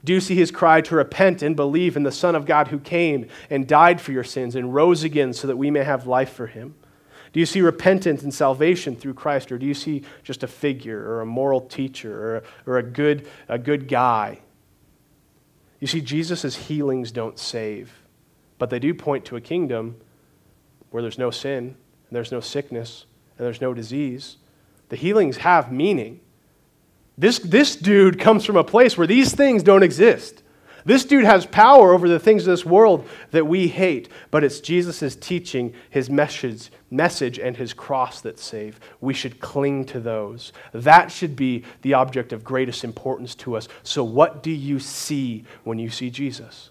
Do 0.05 0.13
you 0.13 0.21
see 0.21 0.37
his 0.37 0.51
cry 0.51 0.83
to 0.83 0.95
repent 0.95 1.43
and 1.43 1.57
believe 1.57 1.97
in 1.97 2.05
the 2.05 2.13
Son 2.13 2.37
of 2.37 2.47
God 2.47 2.69
who 2.69 2.79
came 2.79 3.27
and 3.51 3.67
died 3.67 4.01
for 4.01 4.13
your 4.13 4.25
sins 4.25 4.55
and 4.55 4.73
rose 4.73 5.03
again 5.03 5.33
so 5.33 5.49
that 5.49 5.57
we 5.57 5.71
may 5.71 5.83
have 5.83 6.07
life 6.07 6.33
for 6.33 6.47
him? 6.47 6.75
Do 7.33 7.41
you 7.41 7.47
see 7.47 7.61
repentance 7.61 8.23
and 8.23 8.33
salvation 8.33 8.97
through 8.97 9.15
Christ, 9.15 9.51
or 9.51 9.59
do 9.59 9.67
you 9.67 9.75
see 9.75 10.05
just 10.23 10.43
a 10.43 10.47
figure 10.47 10.99
or 10.99 11.21
a 11.21 11.27
moral 11.27 11.61
teacher 11.61 12.23
or 12.23 12.37
a, 12.37 12.43
or 12.67 12.79
a, 12.79 12.83
good, 12.83 13.29
a 13.49 13.59
good 13.59 13.89
guy? 13.89 14.41
You 15.81 15.87
see, 15.87 16.01
Jesus' 16.01 16.57
healings 16.57 17.13
don't 17.13 17.39
save, 17.39 17.93
but 18.59 18.71
they 18.71 18.79
do 18.79 18.95
point 18.95 19.25
to 19.27 19.37
a 19.37 19.41
kingdom 19.41 19.97
where 20.91 21.03
there's 21.03 21.19
no 21.19 21.31
sin, 21.31 21.77
and 22.09 22.17
there's 22.17 22.33
no 22.33 22.41
sickness, 22.41 23.07
and 23.37 23.45
there's 23.45 23.61
no 23.61 23.75
disease. 23.75 24.37
The 24.89 24.97
healings 24.97 25.39
have 25.39 25.73
meaning. 25.73 26.21
This, 27.19 27.39
this 27.39 27.77
dude 27.77 28.19
comes 28.19 28.45
from 28.45 28.57
a 28.57 28.65
place 28.65 28.99
where 28.99 29.07
these 29.07 29.35
things 29.35 29.63
don't 29.63 29.83
exist. 29.83 30.43
This 30.87 31.05
dude 31.05 31.25
has 31.25 31.47
power 31.47 31.93
over 31.93 32.09
the 32.09 32.21
things 32.21 32.47
of 32.47 32.53
this 32.53 32.65
world 32.65 33.09
that 33.33 33.45
we 33.45 33.67
hate, 33.67 34.09
but 34.31 34.45
it's 34.45 34.61
Jesus' 34.61 35.17
teaching, 35.17 35.75
his 35.91 36.09
message, 36.09 36.71
message, 36.93 37.41
and 37.41 37.57
his 37.57 37.73
cross 37.73 38.21
that 38.21 38.39
save. 38.39 38.79
We 39.01 39.13
should 39.13 39.41
cling 39.41 39.87
to 39.87 39.99
those. 39.99 40.53
That 40.73 41.11
should 41.11 41.35
be 41.35 41.65
the 41.83 41.95
object 41.95 42.33
of 42.33 42.45
greatest 42.45 42.85
importance 42.85 43.35
to 43.37 43.57
us. 43.57 43.67
So, 43.83 44.05
what 44.05 44.45
do 44.45 44.53
you 44.53 44.79
see 44.79 45.45
when 45.65 45.81
you 45.81 45.91
see 45.91 46.09
Jesus? 46.09 46.71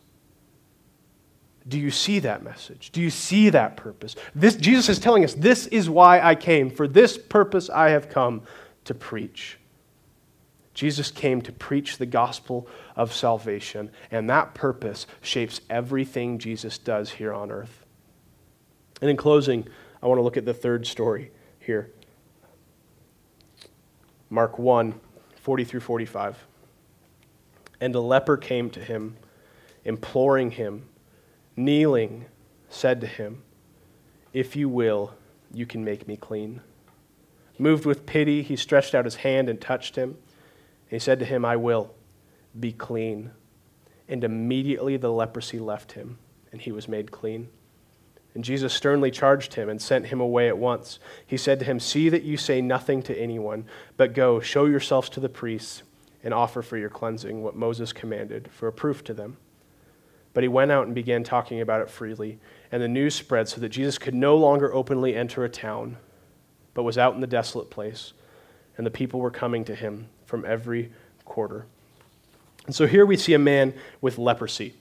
Do 1.68 1.78
you 1.78 1.92
see 1.92 2.20
that 2.20 2.42
message? 2.42 2.92
Do 2.92 3.02
you 3.02 3.10
see 3.10 3.50
that 3.50 3.76
purpose? 3.76 4.16
This, 4.34 4.56
Jesus 4.56 4.88
is 4.88 5.00
telling 5.00 5.26
us, 5.26 5.34
This 5.34 5.68
is 5.68 5.90
why 5.90 6.22
I 6.22 6.36
came. 6.36 6.70
For 6.70 6.88
this 6.88 7.18
purpose 7.18 7.70
I 7.70 7.90
have 7.90 8.08
come 8.08 8.44
to 8.86 8.94
preach. 8.94 9.58
Jesus 10.76 11.10
came 11.10 11.42
to 11.42 11.54
preach 11.54 11.98
the 11.98 12.06
gospel 12.06 12.68
of 12.96 13.14
salvation, 13.14 13.90
and 14.12 14.30
that 14.30 14.54
purpose 14.54 15.08
shapes 15.22 15.62
everything 15.70 16.38
Jesus 16.38 16.78
does 16.78 17.12
here 17.12 17.34
on 17.34 17.50
earth. 17.50 17.86
And 19.02 19.10
in 19.10 19.18
closing, 19.18 19.68
I 20.04 20.08
want 20.08 20.20
to 20.20 20.22
look 20.22 20.38
at 20.38 20.46
the 20.46 20.54
third 20.54 20.86
story 20.86 21.32
here 21.60 21.92
Mark 24.30 24.60
1 24.60 25.00
40 25.38 25.64
through 25.64 25.80
45. 25.80 26.46
And 27.80 27.94
a 27.94 28.00
leper 28.00 28.36
came 28.36 28.70
to 28.72 28.80
him, 28.80 29.16
imploring 29.84 30.52
him, 30.52 30.88
kneeling, 31.56 32.26
said 32.68 33.00
to 33.02 33.08
him, 33.08 33.44
If 34.34 34.56
you 34.56 34.68
will, 34.68 35.14
you 35.54 35.66
can 35.66 35.86
make 35.86 36.08
me 36.08 36.18
clean. 36.18 36.62
Moved 37.60 37.86
with 37.86 38.06
pity, 38.06 38.42
he 38.42 38.56
stretched 38.56 38.96
out 38.96 39.06
his 39.06 39.16
hand 39.16 39.50
and 39.50 39.62
touched 39.62 39.96
him. 39.96 40.18
He 40.88 41.00
said 41.00 41.20
to 41.20 41.26
him, 41.26 41.44
I 41.46 41.56
will 41.56 41.94
be 42.60 42.72
clean. 42.72 43.32
And 44.08 44.24
immediately 44.24 44.98
the 44.98 45.12
leprosy 45.12 45.60
left 45.60 45.94
him, 45.94 46.20
and 46.52 46.62
he 46.62 46.72
was 46.72 46.88
made 46.88 47.12
clean. 47.12 47.50
And 48.34 48.44
Jesus 48.44 48.74
sternly 48.74 49.12
charged 49.12 49.54
him 49.54 49.70
and 49.70 49.82
sent 49.82 50.08
him 50.08 50.20
away 50.20 50.48
at 50.48 50.58
once. 50.58 51.00
He 51.26 51.38
said 51.38 51.58
to 51.60 51.66
him, 51.66 51.80
See 51.80 52.10
that 52.10 52.24
you 52.24 52.38
say 52.38 52.62
nothing 52.62 53.02
to 53.04 53.18
anyone, 53.18 53.66
but 53.98 54.14
go, 54.14 54.40
show 54.40 54.66
yourselves 54.66 55.10
to 55.10 55.20
the 55.20 55.30
priests, 55.30 55.84
and 56.24 56.34
offer 56.34 56.62
for 56.62 56.78
your 56.78 56.90
cleansing 56.90 57.42
what 57.42 57.56
Moses 57.56 57.94
commanded 57.94 58.50
for 58.52 58.68
a 58.68 58.74
proof 58.74 59.04
to 59.06 59.14
them. 59.14 59.38
But 60.34 60.44
he 60.44 60.50
went 60.50 60.72
out 60.72 60.86
and 60.86 60.94
began 60.94 61.24
talking 61.24 61.62
about 61.62 61.82
it 61.82 61.90
freely, 61.90 62.40
and 62.72 62.84
the 62.84 62.90
news 62.90 63.16
spread 63.16 63.48
so 63.48 63.62
that 63.62 63.70
Jesus 63.70 63.98
could 63.98 64.14
no 64.14 64.36
longer 64.36 64.74
openly 64.74 65.16
enter 65.16 65.46
a 65.46 65.50
town, 65.50 65.98
but 66.74 66.84
was 66.84 66.98
out 66.98 67.16
in 67.16 67.22
the 67.22 67.28
desolate 67.28 67.70
place, 67.70 68.12
and 68.76 68.86
the 68.86 68.92
people 68.92 69.22
were 69.22 69.32
coming 69.32 69.64
to 69.64 69.76
him 69.76 70.10
from 70.36 70.44
every 70.44 70.92
quarter. 71.24 71.66
And 72.66 72.76
so 72.76 72.86
here 72.86 73.06
we 73.06 73.16
see 73.16 73.34
a 73.36 73.40
man 73.40 73.74
with 74.02 74.18
leprosy. 74.18 74.74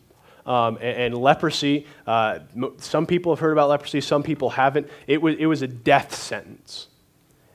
Um, 0.44 0.78
and, 0.80 1.14
and, 1.14 1.14
leprosy, 1.16 1.86
uh, 2.08 2.40
some 2.78 3.06
people 3.06 3.32
have 3.32 3.38
heard 3.38 3.52
about 3.52 3.68
leprosy, 3.68 4.00
some 4.00 4.24
people 4.24 4.50
haven't. 4.50 4.88
It 5.06 5.22
was, 5.22 5.36
it 5.38 5.46
was 5.46 5.62
a 5.62 5.68
death 5.68 6.12
sentence. 6.12 6.88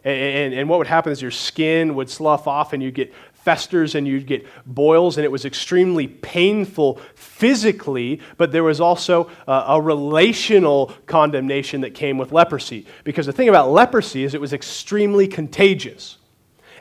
And, 0.05 0.15
and, 0.15 0.53
and, 0.53 0.69
what 0.69 0.77
would 0.77 0.87
happen 0.87 1.11
is 1.11 1.21
your 1.21 1.29
skin 1.29 1.93
would 1.95 2.09
slough 2.09 2.47
off 2.47 2.71
and 2.71 2.81
you'd 2.81 2.93
get 2.93 3.13
festers 3.33 3.95
and 3.95 4.07
you'd 4.07 4.25
get 4.25 4.47
boils, 4.65 5.17
and 5.17 5.25
it 5.25 5.31
was 5.31 5.43
extremely 5.43 6.07
painful 6.07 7.01
physically, 7.15 8.21
but 8.37 8.53
there 8.53 8.63
was 8.63 8.79
also 8.79 9.29
uh, 9.45 9.65
a 9.67 9.81
relational 9.81 10.93
condemnation 11.05 11.81
that 11.81 11.93
came 11.93 12.17
with 12.17 12.31
leprosy. 12.31 12.85
Because 13.03 13.25
the 13.25 13.33
thing 13.33 13.49
about 13.49 13.69
leprosy 13.71 14.23
is 14.23 14.33
it 14.33 14.39
was 14.39 14.53
extremely 14.53 15.27
contagious. 15.27 16.18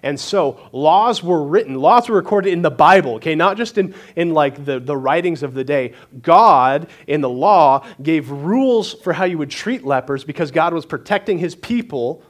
And 0.03 0.19
so 0.19 0.69
laws 0.73 1.23
were 1.23 1.43
written, 1.43 1.75
laws 1.75 2.09
were 2.09 2.17
recorded 2.17 2.53
in 2.53 2.63
the 2.63 2.71
Bible, 2.71 3.15
okay, 3.15 3.35
not 3.35 3.57
just 3.57 3.79
in, 3.79 3.95
in 4.17 4.33
like 4.33 4.65
the, 4.65 4.81
the 4.81 4.97
writings 4.97 5.43
of 5.43 5.55
the 5.55 5.65
day. 5.65 5.93
God, 6.23 6.89
in 7.07 7.21
the 7.21 7.29
law, 7.29 7.85
gave 8.03 8.31
rules 8.31 8.95
for 8.95 9.13
how 9.13 9.25
you 9.25 9.39
would 9.39 9.51
treat 9.51 9.85
lepers 9.85 10.25
because 10.25 10.51
God 10.51 10.73
was 10.73 10.87
protecting 10.87 11.39
his 11.39 11.55
people 11.55 12.23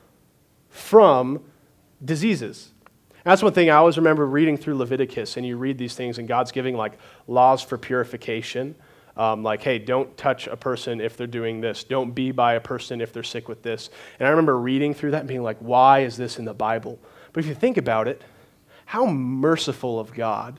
from 0.70 1.42
diseases. 2.04 2.70
that's 3.24 3.42
one 3.42 3.52
thing 3.52 3.70
I 3.70 3.74
always 3.76 3.96
remember 3.96 4.26
reading 4.26 4.56
through 4.56 4.76
Leviticus, 4.76 5.36
and 5.36 5.44
you 5.44 5.56
read 5.56 5.78
these 5.78 5.94
things, 5.94 6.18
and 6.18 6.28
God's 6.28 6.52
giving 6.52 6.76
like 6.76 6.92
laws 7.26 7.62
for 7.62 7.76
purification. 7.76 8.74
Um, 9.16 9.42
like, 9.42 9.62
hey, 9.62 9.80
don't 9.80 10.16
touch 10.16 10.46
a 10.46 10.56
person 10.56 11.00
if 11.00 11.16
they're 11.16 11.26
doing 11.26 11.60
this. 11.60 11.82
Don't 11.82 12.12
be 12.12 12.30
by 12.30 12.54
a 12.54 12.60
person 12.60 13.00
if 13.00 13.12
they're 13.12 13.24
sick 13.24 13.48
with 13.48 13.64
this. 13.64 13.90
And 14.20 14.28
I 14.28 14.30
remember 14.30 14.56
reading 14.56 14.94
through 14.94 15.10
that 15.10 15.18
and 15.18 15.28
being 15.28 15.42
like, 15.42 15.58
why 15.58 16.00
is 16.00 16.16
this 16.16 16.38
in 16.38 16.44
the 16.44 16.54
Bible? 16.54 17.00
But 17.38 17.44
if 17.44 17.50
you 17.50 17.54
think 17.54 17.76
about 17.76 18.08
it, 18.08 18.20
how 18.84 19.06
merciful 19.06 20.00
of 20.00 20.12
God. 20.12 20.58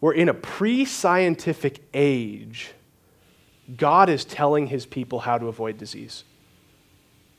We're 0.00 0.14
in 0.14 0.28
a 0.28 0.34
pre 0.34 0.84
scientific 0.84 1.80
age. 1.94 2.72
God 3.76 4.08
is 4.08 4.24
telling 4.24 4.66
his 4.66 4.84
people 4.84 5.20
how 5.20 5.38
to 5.38 5.46
avoid 5.46 5.78
disease. 5.78 6.24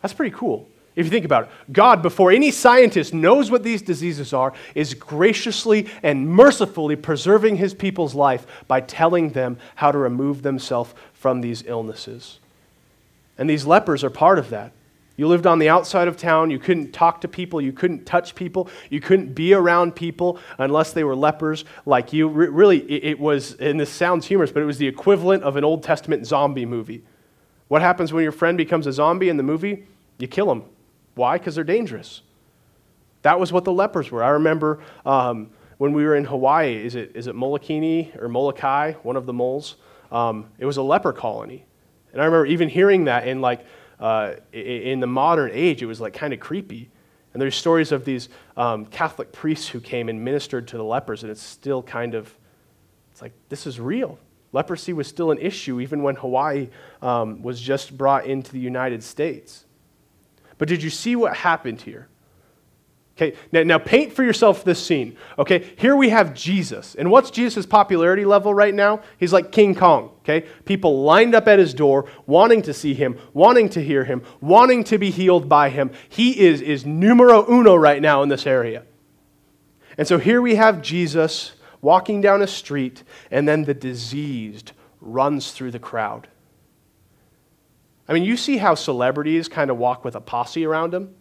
That's 0.01 0.13
pretty 0.13 0.33
cool. 0.33 0.69
If 0.95 1.05
you 1.05 1.11
think 1.11 1.25
about 1.25 1.43
it, 1.43 1.49
God, 1.73 2.01
before 2.01 2.31
any 2.31 2.51
scientist 2.51 3.13
knows 3.13 3.51
what 3.51 3.63
these 3.63 3.81
diseases 3.81 4.31
are, 4.31 4.53
is 4.75 4.93
graciously 4.93 5.89
and 6.01 6.25
mercifully 6.25 6.95
preserving 6.95 7.57
his 7.57 7.73
people's 7.73 8.15
life 8.15 8.47
by 8.65 8.79
telling 8.79 9.31
them 9.31 9.57
how 9.75 9.91
to 9.91 9.97
remove 9.97 10.41
themselves 10.41 10.93
from 11.11 11.41
these 11.41 11.65
illnesses. 11.67 12.39
And 13.37 13.49
these 13.49 13.65
lepers 13.65 14.05
are 14.05 14.09
part 14.09 14.39
of 14.39 14.51
that. 14.51 14.71
You 15.21 15.27
lived 15.27 15.45
on 15.45 15.59
the 15.59 15.69
outside 15.69 16.07
of 16.07 16.17
town. 16.17 16.49
You 16.49 16.57
couldn't 16.57 16.93
talk 16.93 17.21
to 17.21 17.27
people. 17.27 17.61
You 17.61 17.73
couldn't 17.73 18.07
touch 18.07 18.33
people. 18.33 18.67
You 18.89 18.99
couldn't 18.99 19.35
be 19.35 19.53
around 19.53 19.95
people 19.95 20.39
unless 20.57 20.93
they 20.93 21.03
were 21.03 21.15
lepers 21.15 21.63
like 21.85 22.11
you. 22.11 22.27
really, 22.27 22.79
it, 22.91 23.03
it 23.03 23.19
was, 23.19 23.53
and 23.59 23.79
this 23.79 23.91
sounds 23.91 24.25
humorous, 24.25 24.51
but 24.51 24.63
it 24.63 24.65
was 24.65 24.79
the 24.79 24.87
equivalent 24.87 25.43
of 25.43 25.57
an 25.57 25.63
Old 25.63 25.83
Testament 25.83 26.25
zombie 26.25 26.65
movie. 26.65 27.03
What 27.67 27.83
happens 27.83 28.11
when 28.11 28.23
your 28.23 28.31
friend 28.31 28.57
becomes 28.57 28.87
a 28.87 28.91
zombie 28.91 29.29
in 29.29 29.37
the 29.37 29.43
movie? 29.43 29.85
You 30.17 30.27
kill 30.27 30.47
them. 30.47 30.63
Why? 31.13 31.37
Because 31.37 31.53
they're 31.53 31.63
dangerous. 31.63 32.23
That 33.21 33.39
was 33.39 33.53
what 33.53 33.63
the 33.63 33.71
lepers 33.71 34.09
were. 34.09 34.23
I 34.23 34.29
remember 34.29 34.79
um, 35.05 35.51
when 35.77 35.93
we 35.93 36.03
were 36.03 36.15
in 36.15 36.25
Hawaii, 36.25 36.83
is 36.83 36.95
it, 36.95 37.11
is 37.13 37.27
it 37.27 37.35
Molokini 37.35 38.19
or 38.19 38.27
Molokai, 38.27 38.93
one 39.03 39.17
of 39.17 39.27
the 39.27 39.33
moles? 39.33 39.75
Um, 40.11 40.47
it 40.57 40.65
was 40.65 40.77
a 40.77 40.81
leper 40.81 41.13
colony. 41.13 41.63
And 42.11 42.23
I 42.23 42.25
remember 42.25 42.47
even 42.47 42.69
hearing 42.69 43.03
that 43.03 43.27
in 43.27 43.39
like, 43.39 43.63
uh, 44.01 44.33
in 44.51 44.99
the 44.99 45.07
modern 45.07 45.51
age, 45.53 45.81
it 45.81 45.85
was 45.85 46.01
like 46.01 46.13
kind 46.13 46.33
of 46.33 46.39
creepy. 46.39 46.89
And 47.33 47.41
there's 47.41 47.55
stories 47.55 47.93
of 47.93 48.03
these 48.03 48.27
um, 48.57 48.85
Catholic 48.87 49.31
priests 49.31 49.69
who 49.69 49.79
came 49.79 50.09
and 50.09 50.25
ministered 50.25 50.67
to 50.69 50.77
the 50.77 50.83
lepers, 50.83 51.23
and 51.23 51.31
it's 51.31 51.41
still 51.41 51.81
kind 51.81 52.13
of, 52.15 52.35
it's 53.11 53.21
like, 53.21 53.31
this 53.47 53.65
is 53.65 53.79
real. 53.79 54.19
Leprosy 54.51 54.91
was 54.91 55.07
still 55.07 55.31
an 55.31 55.37
issue 55.37 55.79
even 55.79 56.03
when 56.03 56.15
Hawaii 56.15 56.67
um, 57.01 57.41
was 57.41 57.61
just 57.61 57.97
brought 57.97 58.25
into 58.25 58.51
the 58.51 58.59
United 58.59 59.01
States. 59.01 59.65
But 60.57 60.67
did 60.67 60.83
you 60.83 60.89
see 60.89 61.15
what 61.15 61.35
happened 61.37 61.81
here? 61.81 62.09
Okay, 63.21 63.37
now, 63.51 63.61
now 63.61 63.77
paint 63.77 64.13
for 64.13 64.23
yourself 64.23 64.63
this 64.63 64.83
scene. 64.83 65.15
Okay, 65.37 65.71
here 65.77 65.95
we 65.95 66.09
have 66.09 66.33
Jesus. 66.33 66.95
And 66.95 67.11
what's 67.11 67.29
Jesus' 67.29 67.67
popularity 67.67 68.25
level 68.25 68.51
right 68.51 68.73
now? 68.73 69.01
He's 69.19 69.31
like 69.31 69.51
King 69.51 69.75
Kong. 69.75 70.09
Okay, 70.21 70.47
people 70.65 71.03
lined 71.03 71.35
up 71.35 71.47
at 71.47 71.59
his 71.59 71.75
door, 71.75 72.09
wanting 72.25 72.63
to 72.63 72.73
see 72.73 72.95
him, 72.95 73.19
wanting 73.33 73.69
to 73.69 73.83
hear 73.83 74.05
him, 74.05 74.23
wanting 74.39 74.83
to 74.85 74.97
be 74.97 75.11
healed 75.11 75.47
by 75.47 75.69
him. 75.69 75.91
He 76.09 76.39
is, 76.39 76.61
is 76.61 76.83
numero 76.83 77.45
uno 77.47 77.75
right 77.75 78.01
now 78.01 78.23
in 78.23 78.29
this 78.29 78.47
area. 78.47 78.85
And 79.99 80.07
so 80.07 80.17
here 80.17 80.41
we 80.41 80.55
have 80.55 80.81
Jesus 80.81 81.51
walking 81.79 82.21
down 82.21 82.41
a 82.41 82.47
street, 82.47 83.03
and 83.29 83.47
then 83.47 83.65
the 83.65 83.73
diseased 83.75 84.71
runs 84.99 85.51
through 85.51 85.71
the 85.71 85.79
crowd. 85.79 86.27
I 88.07 88.13
mean, 88.13 88.23
you 88.23 88.35
see 88.35 88.57
how 88.57 88.73
celebrities 88.73 89.47
kind 89.47 89.69
of 89.69 89.77
walk 89.77 90.03
with 90.03 90.15
a 90.15 90.21
posse 90.21 90.65
around 90.65 90.91
them? 90.91 91.15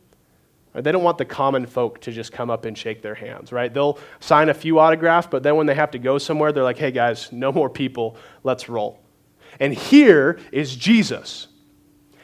Right? 0.75 0.85
They 0.85 0.93
don't 0.93 1.03
want 1.03 1.19
the 1.19 1.25
common 1.25 1.67
folk 1.67 2.01
to 2.03 2.13
just 2.13 2.33
come 2.33 2.51
up 2.51 2.65
and 2.65 2.79
shake 2.79 3.03
their 3.03 3.15
hands, 3.15 3.53
right? 3.53 3.73
They'll 3.73 3.99
sign 4.21 4.49
a 4.49 4.55
few 4.55 4.79
autographs, 4.79 5.27
but 5.31 5.43
then 5.43 5.57
when 5.57 5.67
they 5.67 5.75
have 5.75 5.91
to 5.93 5.99
go 5.99 6.19
somewhere, 6.19 6.53
they're 6.53 6.65
like, 6.65 6.79
hey 6.79 6.93
guys, 6.93 7.31
no 7.33 7.51
more 7.61 7.69
people, 7.69 8.17
let's 8.45 8.69
roll. 8.69 9.01
And 9.59 9.75
here 9.75 10.39
is 10.53 10.75
Jesus. 10.77 11.49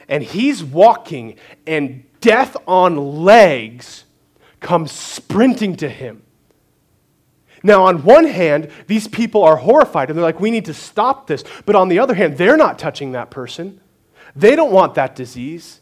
And 0.07 0.23
he's 0.23 0.63
walking, 0.63 1.35
and 1.65 2.05
death 2.21 2.55
on 2.65 3.23
legs 3.23 4.05
comes 4.61 4.91
sprinting 4.91 5.75
to 5.77 5.89
him. 5.89 6.23
Now, 7.63 7.83
on 7.85 8.03
one 8.03 8.25
hand, 8.25 8.69
these 8.87 9.07
people 9.07 9.43
are 9.43 9.57
horrified 9.57 10.09
and 10.09 10.17
they're 10.17 10.23
like, 10.23 10.39
we 10.39 10.51
need 10.51 10.65
to 10.65 10.73
stop 10.73 11.27
this. 11.27 11.43
But 11.65 11.75
on 11.75 11.89
the 11.89 11.99
other 11.99 12.13
hand, 12.13 12.37
they're 12.37 12.55
not 12.55 12.79
touching 12.79 13.11
that 13.11 13.29
person. 13.29 13.81
They 14.35 14.55
don't 14.55 14.71
want 14.71 14.95
that 14.95 15.15
disease. 15.15 15.81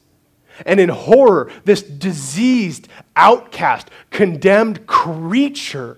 And 0.65 0.79
in 0.79 0.89
horror, 0.89 1.51
this 1.63 1.81
diseased, 1.81 2.87
outcast, 3.15 3.89
condemned 4.11 4.87
creature 4.87 5.97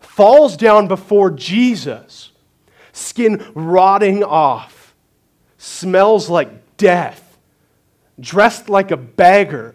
falls 0.00 0.56
down 0.56 0.88
before 0.88 1.30
Jesus, 1.30 2.30
skin 2.92 3.44
rotting 3.54 4.22
off, 4.22 4.94
smells 5.58 6.28
like 6.28 6.76
death, 6.76 7.38
dressed 8.20 8.68
like 8.68 8.90
a 8.90 8.96
beggar, 8.96 9.74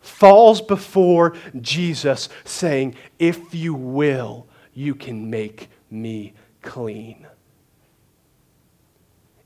falls 0.00 0.60
before 0.60 1.34
Jesus, 1.60 2.28
saying, 2.44 2.94
If 3.18 3.54
you 3.54 3.74
will, 3.74 4.46
you 4.74 4.94
can 4.94 5.30
make 5.30 5.68
me 5.90 6.34
clean. 6.62 7.26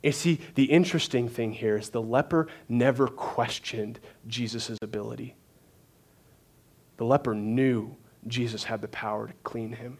You 0.02 0.12
see, 0.12 0.40
the 0.54 0.64
interesting 0.64 1.28
thing 1.28 1.52
here 1.52 1.76
is 1.76 1.90
the 1.90 2.02
leper 2.02 2.48
never 2.68 3.08
questioned 3.08 3.98
Jesus' 4.26 4.78
ability. 4.80 5.34
The 6.98 7.04
leper 7.04 7.34
knew 7.34 7.96
Jesus 8.26 8.64
had 8.64 8.80
the 8.80 8.88
power 8.88 9.28
to 9.28 9.32
clean 9.42 9.72
him. 9.72 9.98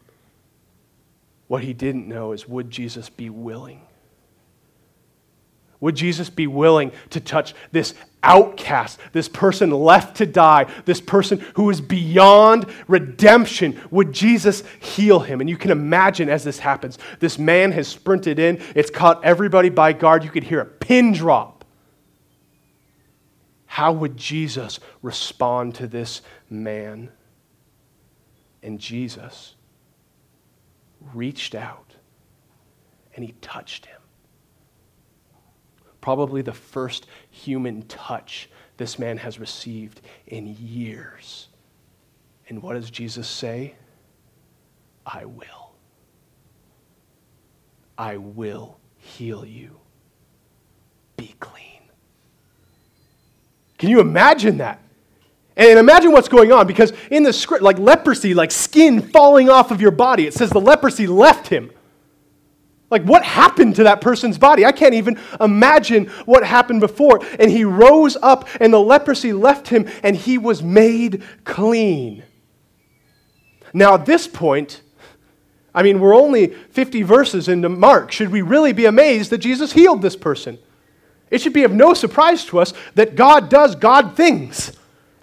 What 1.49 1.65
he 1.65 1.73
didn't 1.73 2.07
know 2.07 2.33
is 2.33 2.47
would 2.47 2.71
Jesus 2.71 3.09
be 3.09 3.31
willing? 3.31 3.81
Would 5.81 5.97
Jesus 5.97 6.29
be 6.29 6.47
willing 6.47 6.93
to 7.11 7.21
touch 7.21 7.55
this 7.73 7.95
outcast, 8.23 8.99
this 9.13 9.29
person 9.29 9.71
left 9.71 10.17
to 10.17 10.27
die, 10.27 10.67
this 10.85 11.01
person 11.01 11.39
who 11.55 11.71
is 11.71 11.81
beyond 11.81 12.67
redemption? 12.87 13.81
Would 13.91 14.13
Jesus 14.13 14.63
heal 14.81 15.21
him? 15.21 15.41
And 15.41 15.49
you 15.49 15.57
can 15.57 15.71
imagine 15.71 16.29
as 16.29 16.45
this 16.45 16.59
happens, 16.59 16.99
this 17.21 17.39
man 17.39 17.73
has 17.73 17.89
sprinted 17.89 18.39
in, 18.39 18.61
it's 18.75 18.91
caught 18.91 19.25
everybody 19.25 19.69
by 19.69 19.93
guard. 19.93 20.25
You 20.25 20.31
could 20.31 20.45
hear 20.45 20.61
a 20.61 20.67
pin 20.67 21.13
drop. 21.13 21.65
How 23.67 23.93
would 23.93 24.17
Jesus 24.17 24.81
respond 25.03 25.77
to 25.77 25.87
this 25.87 26.23
man? 26.51 27.11
And 28.63 28.81
Jesus 28.81 29.55
reached 31.15 31.55
out 31.55 31.95
and 33.15 33.25
he 33.25 33.33
touched 33.41 33.87
him 33.87 33.98
probably 36.01 36.43
the 36.43 36.53
first 36.53 37.07
human 37.31 37.83
touch 37.83 38.49
this 38.77 38.99
man 38.99 39.19
has 39.19 39.39
received 39.39 40.01
in 40.27 40.57
years. 40.61 41.49
And 42.49 42.63
what 42.63 42.75
does 42.75 42.91
Jesus 42.91 43.29
say? 43.29 43.75
I 45.05 45.25
will. 45.25 45.73
I 47.97 48.17
will 48.17 48.79
heal 48.97 49.45
you. 49.45 49.77
Be 51.17 51.35
clean. 51.41 51.65
Can 53.79 53.91
you 53.91 54.01
imagine 54.01 54.59
that? 54.59 54.81
And 55.57 55.79
imagine 55.79 56.13
what's 56.13 56.29
going 56.29 56.53
on 56.53 56.69
because 56.69 56.93
in 57.11 57.25
the 57.25 57.33
script, 57.33 57.65
like 57.65 57.79
leprosy, 57.79 58.33
like 58.33 58.53
skin 58.53 59.03
falling 59.03 59.51
off 59.51 59.73
of 59.73 59.81
your 59.81 59.91
body, 59.91 60.27
it 60.27 60.35
says 60.35 60.51
the 60.51 60.61
leprosy 60.61 61.09
left 61.09 61.49
him. 61.49 61.73
Like, 62.91 63.03
what 63.03 63.23
happened 63.23 63.77
to 63.77 63.85
that 63.85 64.01
person's 64.01 64.39
body? 64.39 64.65
I 64.65 64.73
can't 64.73 64.95
even 64.95 65.19
imagine 65.41 66.07
what 66.25 66.45
happened 66.45 66.81
before. 66.81 67.21
And 67.39 67.51
he 67.51 67.65
rose 67.65 68.17
up, 68.23 68.49
and 68.61 68.73
the 68.73 68.81
leprosy 68.81 69.33
left 69.33 69.69
him, 69.69 69.89
and 70.03 70.17
he 70.17 70.39
was 70.39 70.63
made 70.63 71.23
clean. 71.45 72.25
Now, 73.75 73.95
at 73.95 74.07
this 74.07 74.27
point, 74.27 74.81
I 75.75 75.83
mean, 75.83 76.01
we're 76.01 76.17
only 76.17 76.49
50 76.49 77.03
verses 77.03 77.49
into 77.49 77.69
Mark. 77.69 78.11
Should 78.11 78.31
we 78.31 78.41
really 78.41 78.73
be 78.73 78.87
amazed 78.87 79.31
that 79.31 79.39
Jesus 79.39 79.73
healed 79.73 80.01
this 80.01 80.17
person? 80.17 80.59
It 81.31 81.43
should 81.43 81.53
be 81.53 81.65
of 81.65 81.73
no 81.73 81.93
surprise 81.93 82.47
to 82.47 82.59
us 82.59 82.73
that 82.95 83.17
God 83.17 83.51
does 83.51 83.75
God 83.75 84.17
things. 84.17 84.73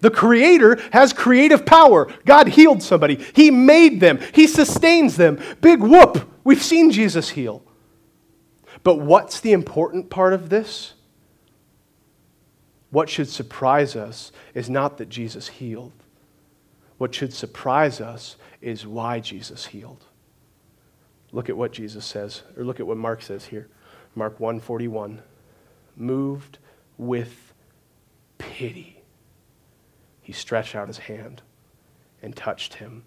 The 0.01 0.11
Creator 0.11 0.79
has 0.91 1.13
creative 1.13 1.65
power. 1.65 2.13
God 2.25 2.47
healed 2.47 2.83
somebody, 2.83 3.15
He 3.33 3.49
made 3.49 3.99
them, 3.99 4.19
He 4.33 4.45
sustains 4.45 5.17
them. 5.17 5.39
Big 5.61 5.79
whoop. 5.79 6.29
We've 6.45 6.63
seen 6.63 6.91
Jesus 6.91 7.31
heal. 7.31 7.63
But 8.83 8.99
what's 8.99 9.41
the 9.41 9.51
important 9.51 10.09
part 10.09 10.31
of 10.31 10.49
this? 10.49 10.93
What 12.91 13.09
should 13.09 13.27
surprise 13.27 13.95
us 13.95 14.31
is 14.53 14.69
not 14.69 14.97
that 14.99 15.09
Jesus 15.09 15.49
healed. 15.49 15.91
What 16.97 17.13
should 17.13 17.33
surprise 17.33 17.99
us 17.99 18.37
is 18.61 18.87
why 18.87 19.19
Jesus 19.19 19.65
healed. 19.65 20.05
Look 21.33 21.49
at 21.49 21.57
what 21.57 21.73
Jesus 21.73 22.05
says, 22.05 22.43
or 22.55 22.63
look 22.63 22.79
at 22.79 22.87
what 22.87 22.95
Mark 22.95 23.21
says 23.21 23.45
here. 23.45 23.67
Mark 24.13 24.39
141. 24.39 25.21
Moved 25.97 26.59
with 26.97 27.53
pity, 28.37 29.01
he 30.21 30.31
stretched 30.31 30.75
out 30.75 30.87
his 30.87 30.99
hand 30.99 31.41
and 32.21 32.35
touched 32.35 32.75
him 32.75 33.03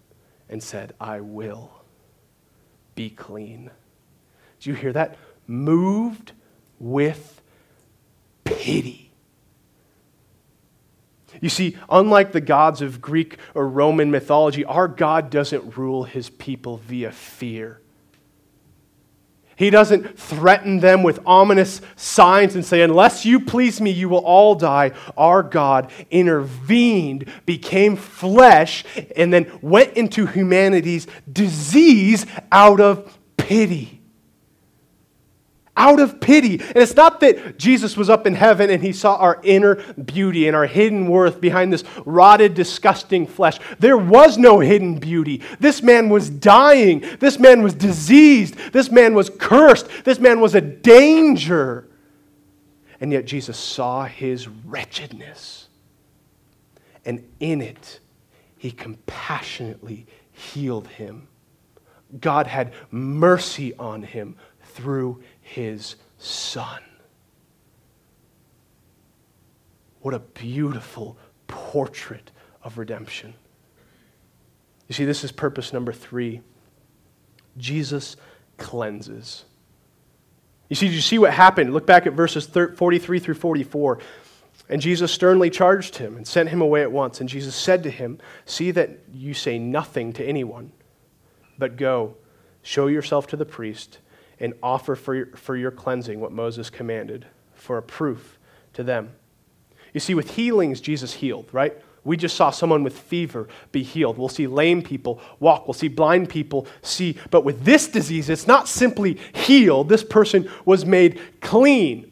and 0.47 0.61
said, 0.61 0.93
I 0.99 1.21
will 1.21 1.78
be 2.99 3.09
clean. 3.09 3.71
Do 4.59 4.69
you 4.69 4.75
hear 4.75 4.91
that? 4.91 5.15
Moved 5.47 6.33
with 6.79 7.41
pity. 8.43 9.13
You 11.39 11.47
see, 11.47 11.77
unlike 11.89 12.33
the 12.33 12.41
gods 12.41 12.81
of 12.81 12.99
Greek 12.99 13.37
or 13.55 13.69
Roman 13.69 14.11
mythology, 14.11 14.65
our 14.65 14.89
God 14.89 15.29
doesn't 15.29 15.77
rule 15.77 16.03
his 16.03 16.29
people 16.29 16.75
via 16.75 17.13
fear. 17.13 17.79
He 19.59 19.69
doesn't 19.69 20.17
threaten 20.17 20.79
them 20.79 21.03
with 21.03 21.19
ominous 21.25 21.81
signs 21.97 22.55
and 22.55 22.63
say, 22.63 22.81
Unless 22.81 23.25
you 23.25 23.41
please 23.41 23.81
me, 23.81 23.91
you 23.91 24.07
will 24.07 24.19
all 24.23 24.55
die. 24.55 24.93
Our 25.17 25.43
God 25.43 25.91
intervened, 26.09 27.25
became 27.45 27.97
flesh, 27.97 28.85
and 29.17 29.33
then 29.33 29.51
went 29.61 29.97
into 29.97 30.27
humanity's 30.27 31.07
disease 31.29 32.25
out 32.53 32.79
of 32.79 33.19
pity. 33.35 33.98
Out 35.79 35.99
of 35.99 36.19
pity. 36.19 36.59
And 36.59 36.77
it's 36.77 36.95
not 36.95 37.21
that 37.21 37.57
Jesus 37.57 37.97
was 37.97 38.09
up 38.09 38.27
in 38.27 38.35
heaven 38.35 38.69
and 38.69 38.83
he 38.83 38.91
saw 38.91 39.15
our 39.15 39.39
inner 39.43 39.75
beauty 39.93 40.45
and 40.45 40.55
our 40.55 40.67
hidden 40.67 41.07
worth 41.07 41.41
behind 41.41 41.71
this 41.73 41.85
rotted, 42.05 42.53
disgusting 42.53 43.25
flesh. 43.25 43.57
There 43.79 43.97
was 43.97 44.37
no 44.37 44.59
hidden 44.59 44.99
beauty. 44.99 45.41
This 45.59 45.81
man 45.81 46.09
was 46.09 46.29
dying. 46.29 47.03
This 47.19 47.39
man 47.39 47.63
was 47.63 47.73
diseased. 47.73 48.55
This 48.73 48.91
man 48.91 49.15
was 49.15 49.29
cursed. 49.29 49.87
This 50.03 50.19
man 50.19 50.41
was 50.41 50.53
a 50.53 50.61
danger. 50.61 51.87
And 52.99 53.13
yet 53.13 53.25
Jesus 53.25 53.57
saw 53.57 54.03
his 54.03 54.49
wretchedness. 54.49 55.69
And 57.05 57.25
in 57.39 57.61
it, 57.61 58.01
he 58.57 58.71
compassionately 58.71 60.05
healed 60.33 60.87
him. 60.87 61.29
God 62.19 62.47
had 62.47 62.73
mercy 62.91 63.73
on 63.75 64.03
him 64.03 64.35
through 64.73 65.23
his 65.49 65.95
son. 66.17 66.81
What 70.01 70.13
a 70.13 70.19
beautiful 70.19 71.17
portrait 71.47 72.31
of 72.63 72.77
redemption. 72.77 73.33
You 74.87 74.93
see, 74.93 75.05
this 75.05 75.23
is 75.23 75.31
purpose 75.31 75.73
number 75.73 75.91
three. 75.91 76.41
Jesus 77.57 78.15
cleanses. 78.57 79.45
You 80.69 80.75
see, 80.75 80.87
you 80.87 81.01
see 81.01 81.17
what 81.17 81.33
happened? 81.33 81.73
Look 81.73 81.87
back 81.87 82.05
at 82.05 82.13
verses 82.13 82.45
43 82.45 83.19
through 83.19 83.33
44. 83.33 83.99
And 84.69 84.79
Jesus 84.79 85.11
sternly 85.11 85.49
charged 85.49 85.97
him 85.97 86.15
and 86.15 86.27
sent 86.27 86.49
him 86.49 86.61
away 86.61 86.83
at 86.83 86.91
once. 86.91 87.19
And 87.19 87.27
Jesus 87.27 87.55
said 87.55 87.81
to 87.83 87.89
him, 87.89 88.19
See 88.45 88.69
that 88.71 88.99
you 89.11 89.33
say 89.33 89.57
nothing 89.57 90.13
to 90.13 90.23
anyone, 90.23 90.71
but 91.57 91.75
go, 91.75 92.15
show 92.61 92.85
yourself 92.85 93.25
to 93.27 93.35
the 93.35 93.45
priest, 93.45 93.97
and 94.39 94.53
offer 94.63 94.95
for 94.95 95.15
your, 95.15 95.25
for 95.35 95.55
your 95.55 95.71
cleansing 95.71 96.19
what 96.19 96.31
Moses 96.31 96.69
commanded, 96.69 97.25
for 97.53 97.77
a 97.77 97.81
proof 97.81 98.39
to 98.73 98.83
them. 98.83 99.11
You 99.93 99.99
see, 99.99 100.13
with 100.13 100.31
healings, 100.31 100.81
Jesus 100.81 101.13
healed, 101.13 101.49
right? 101.51 101.75
We 102.03 102.15
just 102.17 102.35
saw 102.35 102.49
someone 102.49 102.83
with 102.83 102.97
fever 102.97 103.47
be 103.71 103.83
healed. 103.83 104.17
We'll 104.17 104.29
see 104.29 104.47
lame 104.47 104.81
people 104.81 105.21
walk. 105.39 105.67
We'll 105.67 105.73
see 105.73 105.89
blind 105.89 106.29
people 106.29 106.67
see. 106.81 107.17
But 107.29 107.43
with 107.43 107.63
this 107.63 107.87
disease, 107.87 108.29
it's 108.29 108.47
not 108.47 108.67
simply 108.67 109.19
healed. 109.33 109.89
This 109.89 110.03
person 110.03 110.49
was 110.65 110.85
made 110.85 111.19
clean. 111.41 112.11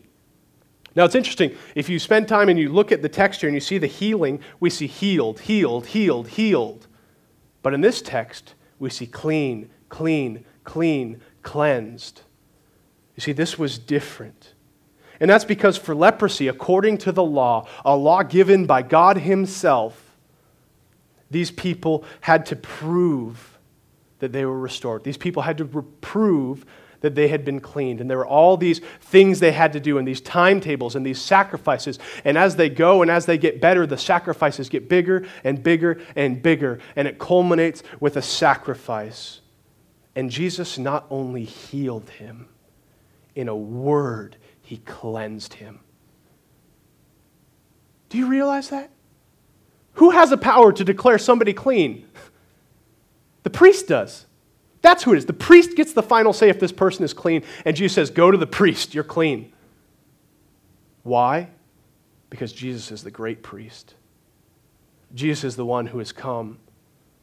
Now, 0.96 1.06
it's 1.06 1.16
interesting. 1.16 1.56
If 1.76 1.90
you 1.90 2.00
spend 2.00 2.28
time 2.28 2.50
and 2.50 2.60
you 2.60 2.70
look 2.70 2.92
at 2.92 3.02
the 3.02 3.10
texture 3.10 3.48
and 3.48 3.54
you 3.54 3.62
see 3.62 3.78
the 3.78 3.88
healing, 3.88 4.40
we 4.60 4.70
see 4.70 4.88
healed, 4.88 5.40
healed, 5.42 5.86
healed, 5.88 6.28
healed. 6.30 6.88
But 7.62 7.74
in 7.74 7.82
this 7.82 8.02
text, 8.02 8.56
we 8.80 8.90
see 8.90 9.06
clean, 9.06 9.70
clean, 9.90 10.44
clean, 10.64 11.22
cleansed. 11.48 12.24
You 13.16 13.22
see, 13.22 13.32
this 13.32 13.58
was 13.58 13.80
different. 13.80 14.54
And 15.22 15.30
that's 15.30 15.46
because 15.46 15.78
for 15.78 15.96
leprosy, 15.96 16.50
according 16.50 16.98
to 17.00 17.14
the 17.14 17.24
law, 17.24 17.66
a 17.86 17.96
law 17.96 18.22
given 18.22 18.66
by 18.66 18.82
God 18.82 19.18
Himself, 19.18 20.18
these 21.32 21.50
people 21.50 22.04
had 22.20 22.46
to 22.48 22.58
prove 22.58 23.58
that 24.20 24.34
they 24.34 24.44
were 24.44 24.60
restored. 24.60 25.06
These 25.06 25.16
people 25.16 25.44
had 25.44 25.58
to 25.60 25.66
prove 25.66 26.66
that 27.00 27.16
they 27.16 27.30
had 27.30 27.46
been 27.46 27.62
cleaned. 27.62 28.02
And 28.02 28.10
there 28.10 28.18
were 28.18 28.28
all 28.28 28.58
these 28.58 28.82
things 29.00 29.40
they 29.40 29.54
had 29.54 29.72
to 29.72 29.80
do, 29.80 29.98
and 29.98 30.06
these 30.06 30.20
timetables, 30.20 30.98
and 30.98 31.06
these 31.06 31.22
sacrifices. 31.22 31.98
And 32.26 32.38
as 32.38 32.58
they 32.58 32.68
go 32.68 33.02
and 33.02 33.10
as 33.10 33.26
they 33.26 33.38
get 33.38 33.62
better, 33.62 33.88
the 33.88 33.98
sacrifices 33.98 34.68
get 34.68 34.90
bigger 34.90 35.26
and 35.46 35.64
bigger 35.64 36.02
and 36.18 36.44
bigger. 36.44 36.80
And 36.98 37.08
it 37.08 37.20
culminates 37.20 37.84
with 38.02 38.18
a 38.18 38.22
sacrifice. 38.22 39.40
And 40.18 40.32
Jesus 40.32 40.80
not 40.80 41.06
only 41.12 41.44
healed 41.44 42.10
him, 42.10 42.48
in 43.36 43.48
a 43.48 43.56
word, 43.56 44.36
he 44.64 44.78
cleansed 44.78 45.54
him. 45.54 45.80
Do 48.10 48.18
you 48.18 48.26
realize 48.26 48.70
that? 48.70 48.90
Who 49.94 50.10
has 50.10 50.32
the 50.32 50.38
power 50.38 50.74
to 50.74 50.84
declare 50.84 51.20
somebody 51.20 51.54
clean? 51.54 52.06
The 53.44 53.52
priest 53.52 53.88
does. 53.88 54.26
That's 54.82 55.04
who 55.04 55.14
it 55.14 55.20
is. 55.20 55.26
The 55.26 55.32
priest 55.32 55.78
gets 55.78 55.94
the 55.94 56.04
final 56.04 56.34
say 56.34 56.50
if 56.50 56.60
this 56.60 56.74
person 56.74 57.06
is 57.06 57.14
clean, 57.14 57.44
and 57.64 57.78
Jesus 57.78 57.96
says, 57.96 58.10
Go 58.10 58.30
to 58.30 58.38
the 58.38 58.46
priest, 58.46 58.94
you're 58.94 59.06
clean. 59.06 59.54
Why? 61.04 61.52
Because 62.30 62.52
Jesus 62.52 62.92
is 62.92 63.04
the 63.04 63.12
great 63.12 63.44
priest. 63.44 63.94
Jesus 65.16 65.46
is 65.46 65.56
the 65.56 65.66
one 65.66 65.86
who 65.86 66.00
has 66.00 66.12
come 66.12 66.60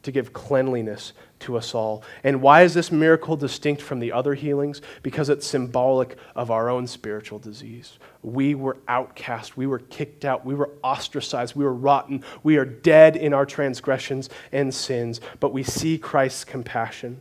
to 0.05 0.13
give 0.13 0.33
cleanliness 0.33 1.13
to 1.41 1.57
us 1.57 1.75
all. 1.75 2.05
And 2.23 2.41
why 2.41 2.63
is 2.63 2.75
this 2.75 2.93
miracle 2.93 3.37
distinct 3.37 3.83
from 3.83 3.99
the 3.99 4.13
other 4.13 4.35
healings? 4.35 4.81
Because 5.03 5.29
it's 5.29 5.47
symbolic 5.47 6.17
of 6.35 6.51
our 6.51 6.69
own 6.69 6.87
spiritual 6.87 7.39
disease. 7.39 7.99
We 8.23 8.55
were 8.55 8.77
outcast, 8.87 9.57
we 9.57 9.67
were 9.67 9.81
kicked 9.81 10.25
out, 10.25 10.47
we 10.47 10.55
were 10.55 10.71
ostracized, 10.83 11.57
we 11.57 11.65
were 11.65 11.75
rotten, 11.75 12.23
we 12.43 12.57
are 12.57 12.65
dead 12.65 13.17
in 13.17 13.35
our 13.35 13.45
transgressions 13.45 14.31
and 14.53 14.73
sins, 14.73 15.21
but 15.41 15.53
we 15.53 15.63
see 15.63 15.99
Christ's 15.99 16.45
compassion. 16.45 17.21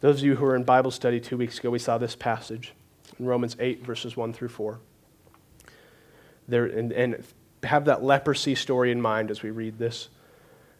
Those 0.00 0.20
of 0.20 0.26
you 0.26 0.36
who 0.36 0.44
were 0.44 0.54
in 0.56 0.64
Bible 0.64 0.90
study 0.90 1.18
two 1.18 1.36
weeks 1.36 1.58
ago, 1.58 1.70
we 1.70 1.80
saw 1.80 1.98
this 1.98 2.14
passage 2.14 2.72
in 3.18 3.26
Romans 3.26 3.56
8, 3.58 3.84
verses 3.84 4.16
1 4.16 4.32
through 4.32 4.48
4. 4.48 4.78
There, 6.46 6.66
and, 6.66 6.92
and 6.92 7.24
have 7.64 7.86
that 7.86 8.02
leprosy 8.04 8.54
story 8.54 8.92
in 8.92 9.00
mind 9.00 9.30
as 9.30 9.42
we 9.42 9.50
read 9.50 9.78
this. 9.78 10.08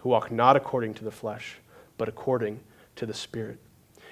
who 0.00 0.08
walk 0.08 0.30
not 0.30 0.56
according 0.56 0.94
to 0.94 1.04
the 1.04 1.10
flesh, 1.10 1.56
but 1.98 2.08
according 2.08 2.60
to 2.96 3.06
the 3.06 3.14
Spirit. 3.14 3.58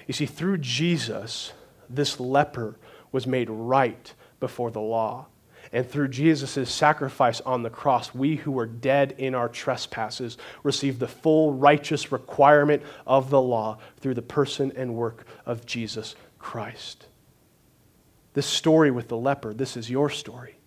You 0.07 0.13
see, 0.13 0.25
through 0.25 0.59
Jesus, 0.59 1.53
this 1.89 2.19
leper 2.19 2.77
was 3.11 3.27
made 3.27 3.49
right 3.49 4.13
before 4.39 4.71
the 4.71 4.79
law. 4.79 5.27
And 5.71 5.87
through 5.87 6.07
Jesus' 6.07 6.71
sacrifice 6.71 7.41
on 7.41 7.61
the 7.61 7.69
cross, 7.69 8.13
we 8.13 8.37
who 8.37 8.51
were 8.51 8.65
dead 8.65 9.13
in 9.17 9.35
our 9.35 9.49
trespasses 9.49 10.37
receive 10.63 10.97
the 10.97 11.07
full 11.07 11.53
righteous 11.53 12.11
requirement 12.11 12.81
of 13.05 13.29
the 13.29 13.41
law 13.41 13.77
through 13.97 14.15
the 14.15 14.21
person 14.21 14.71
and 14.75 14.95
work 14.95 15.25
of 15.45 15.65
Jesus 15.65 16.15
Christ. 16.39 17.05
This 18.33 18.45
story 18.45 18.89
with 18.89 19.09
the 19.09 19.17
leper, 19.17 19.53
this 19.53 19.75
is 19.75 19.89
your 19.89 20.09
story. 20.09 20.58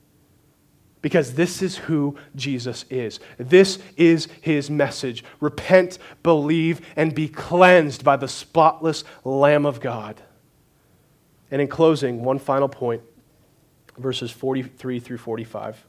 Because 1.02 1.34
this 1.34 1.60
is 1.60 1.76
who 1.76 2.16
Jesus 2.36 2.84
is. 2.88 3.20
This 3.36 3.78
is 3.96 4.28
his 4.40 4.70
message. 4.70 5.24
Repent, 5.40 5.98
believe, 6.22 6.80
and 6.96 7.14
be 7.14 7.28
cleansed 7.28 8.04
by 8.04 8.16
the 8.16 8.28
spotless 8.28 9.02
Lamb 9.24 9.66
of 9.66 9.80
God. 9.80 10.22
And 11.50 11.60
in 11.60 11.68
closing, 11.68 12.24
one 12.24 12.38
final 12.38 12.68
point 12.68 13.02
verses 13.98 14.30
43 14.30 15.00
through 15.00 15.18
45. 15.18 15.84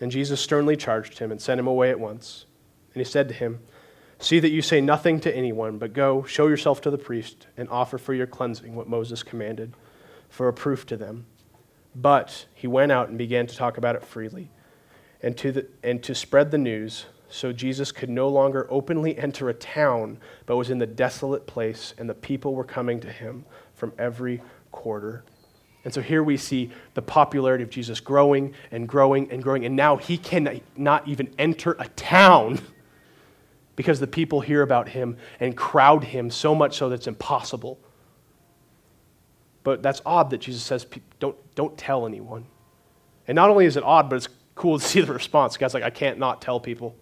And 0.00 0.10
Jesus 0.10 0.40
sternly 0.40 0.76
charged 0.76 1.18
him 1.18 1.30
and 1.30 1.40
sent 1.40 1.60
him 1.60 1.66
away 1.66 1.90
at 1.90 2.00
once. 2.00 2.46
And 2.94 3.00
he 3.00 3.10
said 3.10 3.28
to 3.28 3.34
him, 3.34 3.60
See 4.18 4.38
that 4.38 4.50
you 4.50 4.60
say 4.60 4.80
nothing 4.80 5.20
to 5.20 5.34
anyone, 5.34 5.78
but 5.78 5.92
go, 5.92 6.24
show 6.24 6.46
yourself 6.46 6.80
to 6.82 6.90
the 6.90 6.98
priest, 6.98 7.46
and 7.56 7.68
offer 7.70 7.96
for 7.96 8.12
your 8.12 8.26
cleansing 8.26 8.74
what 8.74 8.86
Moses 8.86 9.22
commanded, 9.22 9.72
for 10.30 10.48
a 10.48 10.52
proof 10.52 10.86
to 10.86 10.96
them. 10.96 11.26
But 11.94 12.46
he 12.54 12.66
went 12.66 12.92
out 12.92 13.08
and 13.10 13.18
began 13.18 13.46
to 13.46 13.54
talk 13.54 13.76
about 13.76 13.96
it 13.96 14.02
freely, 14.02 14.50
and 15.22 15.36
to, 15.36 15.52
the, 15.52 15.66
and 15.82 16.02
to 16.04 16.14
spread 16.14 16.50
the 16.50 16.58
news 16.58 17.04
so 17.28 17.52
Jesus 17.52 17.92
could 17.92 18.10
no 18.10 18.28
longer 18.28 18.66
openly 18.70 19.16
enter 19.18 19.48
a 19.48 19.54
town, 19.54 20.18
but 20.46 20.56
was 20.56 20.70
in 20.70 20.78
the 20.78 20.86
desolate 20.86 21.46
place, 21.46 21.94
and 21.98 22.08
the 22.08 22.14
people 22.14 22.54
were 22.54 22.64
coming 22.64 23.00
to 23.00 23.10
him 23.10 23.44
from 23.74 23.92
every 23.98 24.40
quarter. 24.72 25.24
And 25.84 25.94
so 25.94 26.00
here 26.00 26.22
we 26.22 26.36
see 26.36 26.70
the 26.94 27.02
popularity 27.02 27.64
of 27.64 27.70
Jesus 27.70 28.00
growing 28.00 28.54
and 28.70 28.88
growing 28.88 29.30
and 29.30 29.42
growing, 29.42 29.64
and 29.64 29.76
now 29.76 29.96
he 29.96 30.18
cannot 30.18 31.08
even 31.08 31.32
enter 31.38 31.76
a 31.78 31.88
town 31.88 32.60
because 33.76 34.00
the 34.00 34.06
people 34.06 34.40
hear 34.40 34.62
about 34.62 34.88
him 34.88 35.16
and 35.38 35.56
crowd 35.56 36.04
him 36.04 36.30
so 36.30 36.54
much 36.54 36.76
so 36.76 36.88
that 36.88 36.96
it's 36.96 37.06
impossible. 37.06 37.78
But 39.62 39.82
that's 39.82 40.00
odd 40.06 40.30
that 40.30 40.38
Jesus 40.38 40.62
says, 40.62 40.86
don't, 41.18 41.36
don't 41.54 41.76
tell 41.76 42.06
anyone. 42.06 42.46
And 43.28 43.36
not 43.36 43.50
only 43.50 43.66
is 43.66 43.76
it 43.76 43.84
odd, 43.84 44.08
but 44.08 44.16
it's 44.16 44.28
cool 44.54 44.78
to 44.78 44.84
see 44.86 45.00
the 45.00 45.12
response. 45.12 45.56
God's 45.56 45.74
like, 45.74 45.82
I 45.82 45.90
can't 45.90 46.18
not 46.18 46.40
tell 46.40 46.60
people. 46.60 46.96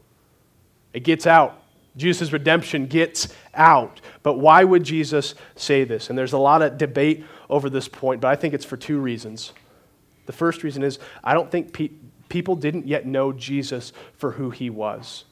It 0.92 1.00
gets 1.00 1.26
out. 1.26 1.62
Jesus' 1.96 2.32
redemption 2.32 2.86
gets 2.86 3.28
out. 3.54 4.00
But 4.22 4.34
why 4.34 4.64
would 4.64 4.84
Jesus 4.84 5.34
say 5.56 5.84
this? 5.84 6.10
And 6.10 6.18
there's 6.18 6.32
a 6.32 6.38
lot 6.38 6.62
of 6.62 6.78
debate 6.78 7.24
over 7.50 7.68
this 7.68 7.88
point, 7.88 8.20
but 8.20 8.28
I 8.28 8.36
think 8.36 8.54
it's 8.54 8.64
for 8.64 8.76
two 8.76 9.00
reasons. 9.00 9.52
The 10.26 10.32
first 10.32 10.62
reason 10.62 10.82
is 10.82 10.98
I 11.24 11.34
don't 11.34 11.50
think 11.50 11.72
pe- 11.72 11.90
people 12.28 12.54
didn't 12.54 12.86
yet 12.86 13.06
know 13.06 13.32
Jesus 13.32 13.92
for 14.12 14.32
who 14.32 14.50
he 14.50 14.70
was. 14.70 15.24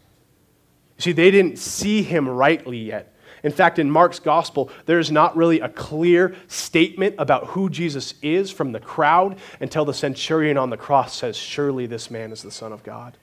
See, 0.98 1.12
they 1.12 1.30
didn't 1.30 1.58
see 1.58 2.02
him 2.02 2.28
rightly 2.28 2.78
yet. 2.78 3.14
In 3.42 3.52
fact, 3.52 3.78
in 3.78 3.90
Mark's 3.90 4.18
gospel, 4.18 4.70
there's 4.86 5.10
not 5.10 5.36
really 5.36 5.60
a 5.60 5.68
clear 5.68 6.34
statement 6.48 7.14
about 7.18 7.48
who 7.48 7.68
Jesus 7.68 8.14
is 8.22 8.50
from 8.50 8.72
the 8.72 8.80
crowd 8.80 9.38
until 9.60 9.84
the 9.84 9.94
centurion 9.94 10.56
on 10.56 10.70
the 10.70 10.76
cross 10.76 11.14
says, 11.14 11.36
Surely 11.36 11.86
this 11.86 12.10
man 12.10 12.32
is 12.32 12.42
the 12.42 12.50
Son 12.50 12.72
of 12.72 12.82
God. 12.82 13.16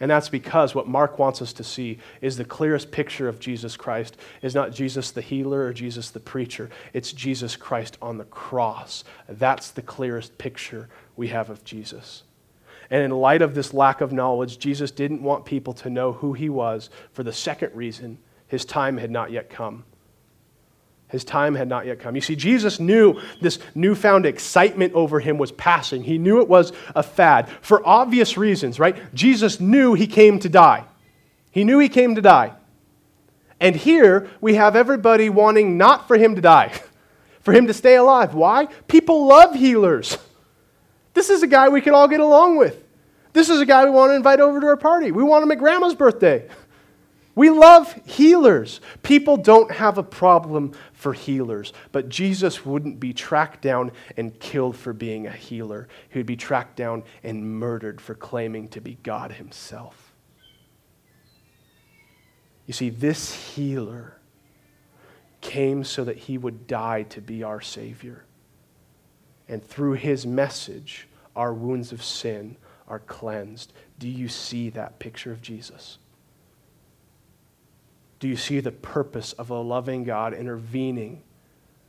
And 0.00 0.10
that's 0.10 0.30
because 0.30 0.74
what 0.74 0.88
Mark 0.88 1.18
wants 1.18 1.42
us 1.42 1.52
to 1.52 1.64
see 1.64 1.98
is 2.22 2.36
the 2.36 2.44
clearest 2.44 2.90
picture 2.90 3.28
of 3.28 3.38
Jesus 3.38 3.76
Christ 3.76 4.16
is 4.40 4.54
not 4.54 4.72
Jesus 4.72 5.10
the 5.10 5.20
healer 5.20 5.66
or 5.66 5.74
Jesus 5.74 6.08
the 6.08 6.20
preacher. 6.20 6.70
It's 6.94 7.12
Jesus 7.12 7.54
Christ 7.54 7.98
on 8.00 8.16
the 8.16 8.24
cross. 8.24 9.04
That's 9.28 9.70
the 9.70 9.82
clearest 9.82 10.38
picture 10.38 10.88
we 11.16 11.28
have 11.28 11.50
of 11.50 11.64
Jesus. 11.64 12.22
And 12.88 13.02
in 13.02 13.10
light 13.10 13.42
of 13.42 13.54
this 13.54 13.74
lack 13.74 14.00
of 14.00 14.10
knowledge, 14.10 14.58
Jesus 14.58 14.90
didn't 14.90 15.22
want 15.22 15.44
people 15.44 15.74
to 15.74 15.90
know 15.90 16.12
who 16.12 16.32
he 16.32 16.48
was 16.48 16.88
for 17.12 17.22
the 17.22 17.32
second 17.32 17.76
reason 17.76 18.18
his 18.50 18.64
time 18.64 18.96
had 18.96 19.12
not 19.12 19.30
yet 19.30 19.48
come. 19.48 19.84
His 21.06 21.22
time 21.22 21.54
had 21.54 21.68
not 21.68 21.86
yet 21.86 22.00
come. 22.00 22.16
You 22.16 22.20
see, 22.20 22.34
Jesus 22.34 22.80
knew 22.80 23.20
this 23.40 23.60
newfound 23.76 24.26
excitement 24.26 24.92
over 24.92 25.20
him 25.20 25.38
was 25.38 25.52
passing. 25.52 26.02
He 26.02 26.18
knew 26.18 26.40
it 26.40 26.48
was 26.48 26.72
a 26.96 27.02
fad 27.04 27.48
for 27.62 27.86
obvious 27.86 28.36
reasons, 28.36 28.80
right? 28.80 28.96
Jesus 29.14 29.60
knew 29.60 29.94
he 29.94 30.08
came 30.08 30.40
to 30.40 30.48
die. 30.48 30.84
He 31.52 31.62
knew 31.62 31.78
he 31.78 31.88
came 31.88 32.16
to 32.16 32.20
die. 32.20 32.52
And 33.60 33.76
here 33.76 34.28
we 34.40 34.54
have 34.54 34.74
everybody 34.74 35.28
wanting 35.28 35.78
not 35.78 36.08
for 36.08 36.16
him 36.16 36.34
to 36.34 36.40
die, 36.40 36.72
for 37.42 37.52
him 37.52 37.68
to 37.68 37.74
stay 37.74 37.94
alive. 37.94 38.34
Why? 38.34 38.66
People 38.88 39.28
love 39.28 39.54
healers. 39.54 40.18
This 41.14 41.30
is 41.30 41.44
a 41.44 41.46
guy 41.46 41.68
we 41.68 41.80
can 41.80 41.94
all 41.94 42.08
get 42.08 42.20
along 42.20 42.56
with. 42.56 42.82
This 43.32 43.48
is 43.48 43.60
a 43.60 43.66
guy 43.66 43.84
we 43.84 43.92
want 43.92 44.10
to 44.10 44.16
invite 44.16 44.40
over 44.40 44.60
to 44.60 44.66
our 44.66 44.76
party. 44.76 45.12
We 45.12 45.22
want 45.22 45.44
him 45.44 45.52
at 45.52 45.58
grandma's 45.58 45.94
birthday. 45.94 46.48
We 47.40 47.48
love 47.48 47.98
healers. 48.04 48.82
People 49.02 49.38
don't 49.38 49.70
have 49.70 49.96
a 49.96 50.02
problem 50.02 50.72
for 50.92 51.14
healers, 51.14 51.72
but 51.90 52.10
Jesus 52.10 52.66
wouldn't 52.66 53.00
be 53.00 53.14
tracked 53.14 53.62
down 53.62 53.92
and 54.18 54.38
killed 54.38 54.76
for 54.76 54.92
being 54.92 55.26
a 55.26 55.32
healer. 55.32 55.88
He 56.10 56.18
would 56.18 56.26
be 56.26 56.36
tracked 56.36 56.76
down 56.76 57.02
and 57.22 57.58
murdered 57.58 57.98
for 57.98 58.14
claiming 58.14 58.68
to 58.68 58.82
be 58.82 58.98
God 59.02 59.32
himself. 59.32 60.12
You 62.66 62.74
see, 62.74 62.90
this 62.90 63.32
healer 63.32 64.18
came 65.40 65.82
so 65.82 66.04
that 66.04 66.18
he 66.18 66.36
would 66.36 66.66
die 66.66 67.04
to 67.04 67.22
be 67.22 67.42
our 67.42 67.62
Savior. 67.62 68.26
And 69.48 69.64
through 69.64 69.94
his 69.94 70.26
message, 70.26 71.08
our 71.34 71.54
wounds 71.54 71.90
of 71.90 72.04
sin 72.04 72.58
are 72.86 72.98
cleansed. 72.98 73.72
Do 73.98 74.10
you 74.10 74.28
see 74.28 74.68
that 74.68 74.98
picture 74.98 75.32
of 75.32 75.40
Jesus? 75.40 75.96
Do 78.20 78.28
you 78.28 78.36
see 78.36 78.60
the 78.60 78.70
purpose 78.70 79.32
of 79.32 79.50
a 79.50 79.58
loving 79.58 80.04
God 80.04 80.34
intervening 80.34 81.22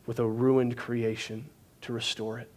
with 0.06 0.20
a 0.20 0.26
ruined 0.26 0.78
creation 0.78 1.50
to 1.82 1.94
restore 1.94 2.40
it? 2.40 2.50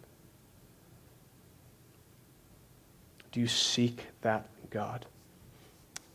Do 3.32 3.40
you 3.40 3.48
seek 3.48 4.06
that 4.22 4.46
God? 4.70 5.06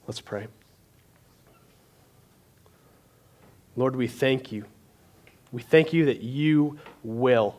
Let's 0.07 0.21
pray. 0.21 0.47
Lord, 3.75 3.95
we 3.95 4.07
thank 4.07 4.53
you. 4.53 4.63
We 5.51 5.61
thank 5.61 5.91
you 5.91 6.05
that 6.05 6.21
you 6.21 6.79
will. 7.03 7.57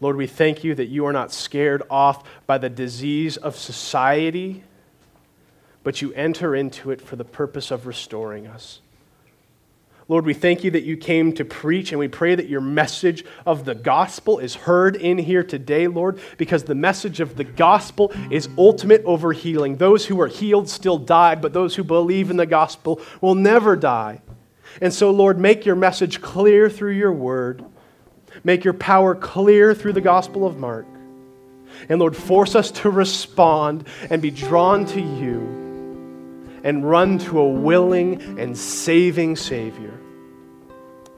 Lord, 0.00 0.16
we 0.16 0.26
thank 0.26 0.62
you 0.62 0.74
that 0.76 0.86
you 0.86 1.06
are 1.06 1.12
not 1.12 1.32
scared 1.32 1.82
off 1.90 2.24
by 2.46 2.58
the 2.58 2.68
disease 2.68 3.36
of 3.36 3.56
society 3.56 4.62
but 5.82 6.00
you 6.00 6.12
enter 6.14 6.54
into 6.54 6.90
it 6.90 7.00
for 7.00 7.16
the 7.16 7.24
purpose 7.24 7.70
of 7.70 7.86
restoring 7.86 8.46
us. 8.46 8.80
Lord, 10.08 10.26
we 10.26 10.34
thank 10.34 10.64
you 10.64 10.72
that 10.72 10.82
you 10.82 10.96
came 10.96 11.32
to 11.34 11.44
preach, 11.44 11.92
and 11.92 11.98
we 11.98 12.08
pray 12.08 12.34
that 12.34 12.48
your 12.48 12.60
message 12.60 13.24
of 13.46 13.64
the 13.64 13.74
gospel 13.74 14.40
is 14.40 14.54
heard 14.54 14.96
in 14.96 15.16
here 15.16 15.44
today, 15.44 15.86
Lord, 15.86 16.20
because 16.36 16.64
the 16.64 16.74
message 16.74 17.20
of 17.20 17.36
the 17.36 17.44
gospel 17.44 18.12
is 18.30 18.48
ultimate 18.58 19.02
over 19.04 19.32
healing. 19.32 19.76
Those 19.76 20.04
who 20.04 20.20
are 20.20 20.26
healed 20.26 20.68
still 20.68 20.98
die, 20.98 21.36
but 21.36 21.52
those 21.52 21.76
who 21.76 21.84
believe 21.84 22.30
in 22.30 22.36
the 22.36 22.46
gospel 22.46 23.00
will 23.20 23.36
never 23.36 23.76
die. 23.76 24.20
And 24.80 24.92
so, 24.92 25.10
Lord, 25.10 25.38
make 25.38 25.64
your 25.64 25.76
message 25.76 26.20
clear 26.20 26.68
through 26.68 26.92
your 26.92 27.12
word. 27.12 27.64
Make 28.42 28.64
your 28.64 28.74
power 28.74 29.14
clear 29.14 29.74
through 29.74 29.92
the 29.92 30.00
gospel 30.00 30.46
of 30.46 30.58
Mark. 30.58 30.86
And 31.88 32.00
Lord, 32.00 32.16
force 32.16 32.54
us 32.54 32.70
to 32.72 32.90
respond 32.90 33.86
and 34.10 34.20
be 34.20 34.30
drawn 34.30 34.84
to 34.86 35.00
you 35.00 35.61
and 36.64 36.88
run 36.88 37.18
to 37.18 37.40
a 37.40 37.48
willing 37.48 38.38
and 38.38 38.56
saving 38.56 39.36
Savior. 39.36 39.98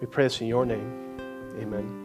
We 0.00 0.06
pray 0.06 0.24
this 0.24 0.40
in 0.40 0.46
your 0.46 0.66
name. 0.66 1.18
Amen. 1.60 2.03